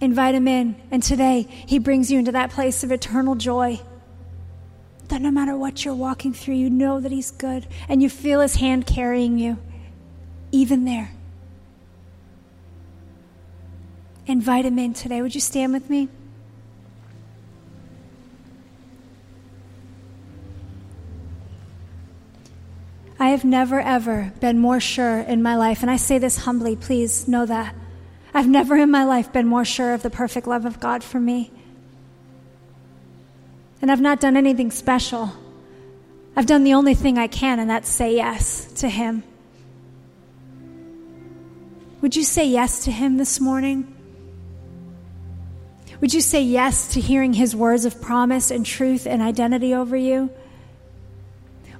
Invite 0.00 0.34
Him 0.34 0.48
in, 0.48 0.76
and 0.90 1.02
today 1.02 1.42
He 1.42 1.78
brings 1.78 2.10
you 2.10 2.18
into 2.18 2.32
that 2.32 2.50
place 2.50 2.82
of 2.82 2.90
eternal 2.90 3.34
joy 3.34 3.80
that 5.08 5.20
no 5.20 5.30
matter 5.30 5.56
what 5.56 5.84
you're 5.84 5.94
walking 5.94 6.32
through, 6.32 6.54
you 6.54 6.70
know 6.70 7.00
that 7.00 7.12
He's 7.12 7.30
good 7.30 7.66
and 7.88 8.02
you 8.02 8.08
feel 8.08 8.40
His 8.40 8.56
hand 8.56 8.86
carrying 8.86 9.38
you, 9.38 9.58
even 10.52 10.84
there. 10.84 11.10
Invite 14.26 14.64
Him 14.64 14.78
in 14.78 14.94
today. 14.94 15.20
Would 15.20 15.34
you 15.34 15.40
stand 15.40 15.72
with 15.72 15.90
me? 15.90 16.08
I 23.18 23.30
have 23.30 23.44
never, 23.44 23.78
ever 23.78 24.32
been 24.40 24.58
more 24.58 24.80
sure 24.80 25.20
in 25.20 25.42
my 25.42 25.56
life, 25.56 25.82
and 25.82 25.90
I 25.90 25.96
say 25.96 26.16
this 26.16 26.38
humbly, 26.38 26.74
please 26.74 27.28
know 27.28 27.44
that. 27.44 27.74
I've 28.32 28.48
never 28.48 28.76
in 28.76 28.90
my 28.90 29.04
life 29.04 29.32
been 29.32 29.46
more 29.46 29.64
sure 29.64 29.92
of 29.92 30.02
the 30.02 30.10
perfect 30.10 30.46
love 30.46 30.64
of 30.64 30.80
God 30.80 31.02
for 31.02 31.18
me. 31.18 31.50
And 33.82 33.90
I've 33.90 34.00
not 34.00 34.20
done 34.20 34.36
anything 34.36 34.70
special. 34.70 35.32
I've 36.36 36.46
done 36.46 36.64
the 36.64 36.74
only 36.74 36.94
thing 36.94 37.18
I 37.18 37.26
can, 37.26 37.58
and 37.58 37.68
that's 37.68 37.88
say 37.88 38.14
yes 38.16 38.70
to 38.74 38.88
Him. 38.88 39.24
Would 42.00 42.16
you 42.16 42.24
say 42.24 42.46
yes 42.46 42.84
to 42.84 42.90
Him 42.90 43.16
this 43.16 43.40
morning? 43.40 43.96
Would 46.00 46.14
you 46.14 46.20
say 46.20 46.42
yes 46.42 46.88
to 46.94 47.00
hearing 47.00 47.32
His 47.32 47.54
words 47.54 47.84
of 47.84 48.00
promise 48.00 48.50
and 48.50 48.64
truth 48.64 49.06
and 49.06 49.20
identity 49.20 49.74
over 49.74 49.96
you? 49.96 50.30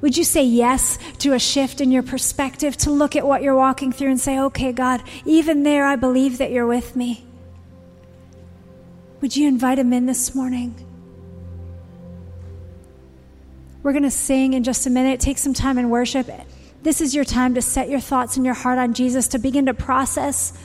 Would 0.01 0.17
you 0.17 0.25
say 0.25 0.43
yes 0.43 0.99
to 1.19 1.35
a 1.35 1.39
shift 1.39 1.81
in 1.81 1.91
your 1.91 2.03
perspective 2.03 2.77
to 2.79 2.91
look 2.91 3.17
at 3.17 3.27
what 3.27 3.43
you're 3.43 3.57
walking 3.57 3.93
through 3.93 4.11
and 4.11 4.21
say, 4.21 4.39
okay, 4.39 4.73
God, 4.73 5.03
even 5.27 5.63
there, 5.63 5.87
I 5.87 5.97
believe 5.97 6.39
that 6.39 6.51
you're 6.51 6.67
with 6.67 6.97
me? 6.97 7.25
Would 9.21 9.37
you 9.37 9.47
invite 9.47 9.79
Him 9.79 9.93
in 9.93 10.07
this 10.07 10.35
morning? 10.35 10.75
We're 13.83 13.93
going 13.93 14.05
to 14.05 14.11
sing 14.11 14.55
in 14.55 14.65
just 14.65 14.87
a 14.87 14.91
minute. 14.91 15.21
Take 15.21 15.39
some 15.39 15.55
time 15.55 15.79
in 15.79 15.91
worship. 15.91 16.31
This 16.83 17.01
is 17.01 17.15
your 17.15 17.25
time 17.25 17.55
to 17.55 17.63
set 17.63 17.91
your 17.91 18.01
thoughts 18.01 18.37
and 18.37 18.45
your 18.45 18.55
heart 18.55 18.79
on 18.79 18.95
Jesus, 18.95 19.29
to 19.29 19.39
begin 19.39 19.67
to 19.67 19.75
process 19.75 20.57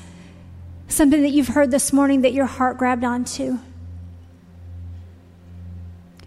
something 0.88 1.22
that 1.22 1.32
you've 1.32 1.50
heard 1.50 1.72
this 1.72 1.92
morning 1.92 2.22
that 2.22 2.34
your 2.34 2.46
heart 2.46 2.78
grabbed 2.78 3.04
onto. 3.04 3.60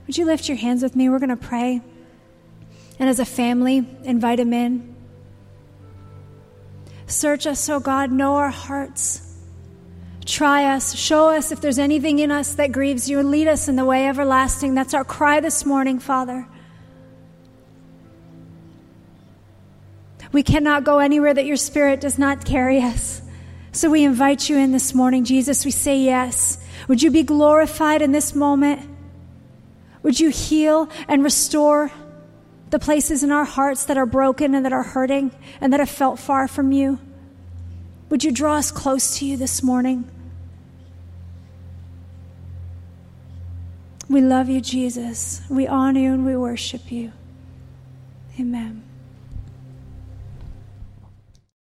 Would 0.07 0.19
you 0.19 0.27
lift 0.27 0.49
your 0.49 0.57
hands 0.59 0.83
with 0.83 0.97
me? 0.97 1.09
We're 1.09 1.19
going 1.19 1.29
to 1.31 1.37
pray. 1.37 1.81
And 2.99 3.09
as 3.09 3.21
a 3.21 3.25
family, 3.25 3.87
invite 4.05 4.41
him 4.41 4.53
in. 4.53 4.97
Search 7.07 7.47
us, 7.47 7.69
oh 7.69 7.81
God, 7.81 8.11
know 8.11 8.35
our 8.35 8.51
hearts. 8.51 9.23
Try 10.27 10.75
us, 10.75 10.95
show 10.95 11.31
us 11.31 11.53
if 11.53 11.61
there's 11.63 11.79
anything 11.79 12.19
in 12.19 12.31
us 12.31 12.55
that 12.57 12.71
grieves 12.71 13.09
you, 13.09 13.19
and 13.19 13.31
lead 13.31 13.49
us 13.49 13.67
in 13.67 13.77
the 13.77 13.85
way 13.85 14.07
everlasting. 14.07 14.75
That's 14.75 14.93
our 14.93 15.05
cry 15.05 15.41
this 15.41 15.65
morning, 15.65 15.99
Father. 15.99 16.47
We 20.33 20.43
cannot 20.43 20.85
go 20.85 20.99
anywhere 20.99 21.33
that 21.33 21.47
your 21.47 21.57
spirit 21.57 22.03
does 22.03 22.19
not 22.19 22.45
carry 22.45 22.83
us. 22.83 23.23
So 23.73 23.91
we 23.91 24.05
invite 24.05 24.51
you 24.51 24.59
in 24.59 24.73
this 24.73 24.95
morning, 24.95 25.25
Jesus. 25.25 25.65
We 25.65 25.71
say 25.71 25.99
yes. 26.01 26.59
Would 26.89 27.03
you 27.03 27.11
be 27.11 27.23
glorified 27.23 28.03
in 28.03 28.13
this 28.13 28.35
moment? 28.35 28.83
Would 30.03 30.21
you 30.21 30.29
heal 30.29 30.91
and 31.07 31.25
restore 31.25 31.91
the 32.71 32.79
places 32.79 33.23
in 33.23 33.33
our 33.33 33.45
hearts 33.45 33.85
that 33.87 33.97
are 33.97 34.07
broken 34.07 34.55
and 34.55 34.65
that 34.65 34.73
are 34.73 34.83
hurting 34.83 35.31
and 35.61 35.73
that 35.73 35.81
have 35.81 35.91
felt 35.91 36.19
far 36.19 36.49
from 36.49 36.73
you? 36.73 36.99
Would 38.11 38.25
you 38.25 38.33
draw 38.33 38.57
us 38.57 38.71
close 38.71 39.19
to 39.19 39.27
you 39.27 39.37
this 39.37 39.63
morning? 39.63 40.11
We 44.09 44.23
love 44.23 44.49
you, 44.49 44.61
Jesus. 44.61 45.43
We 45.51 45.67
honor 45.67 46.01
you 46.01 46.15
and 46.15 46.25
we 46.25 46.37
worship 46.37 46.91
you. 46.91 47.13
Amen. 48.41 48.88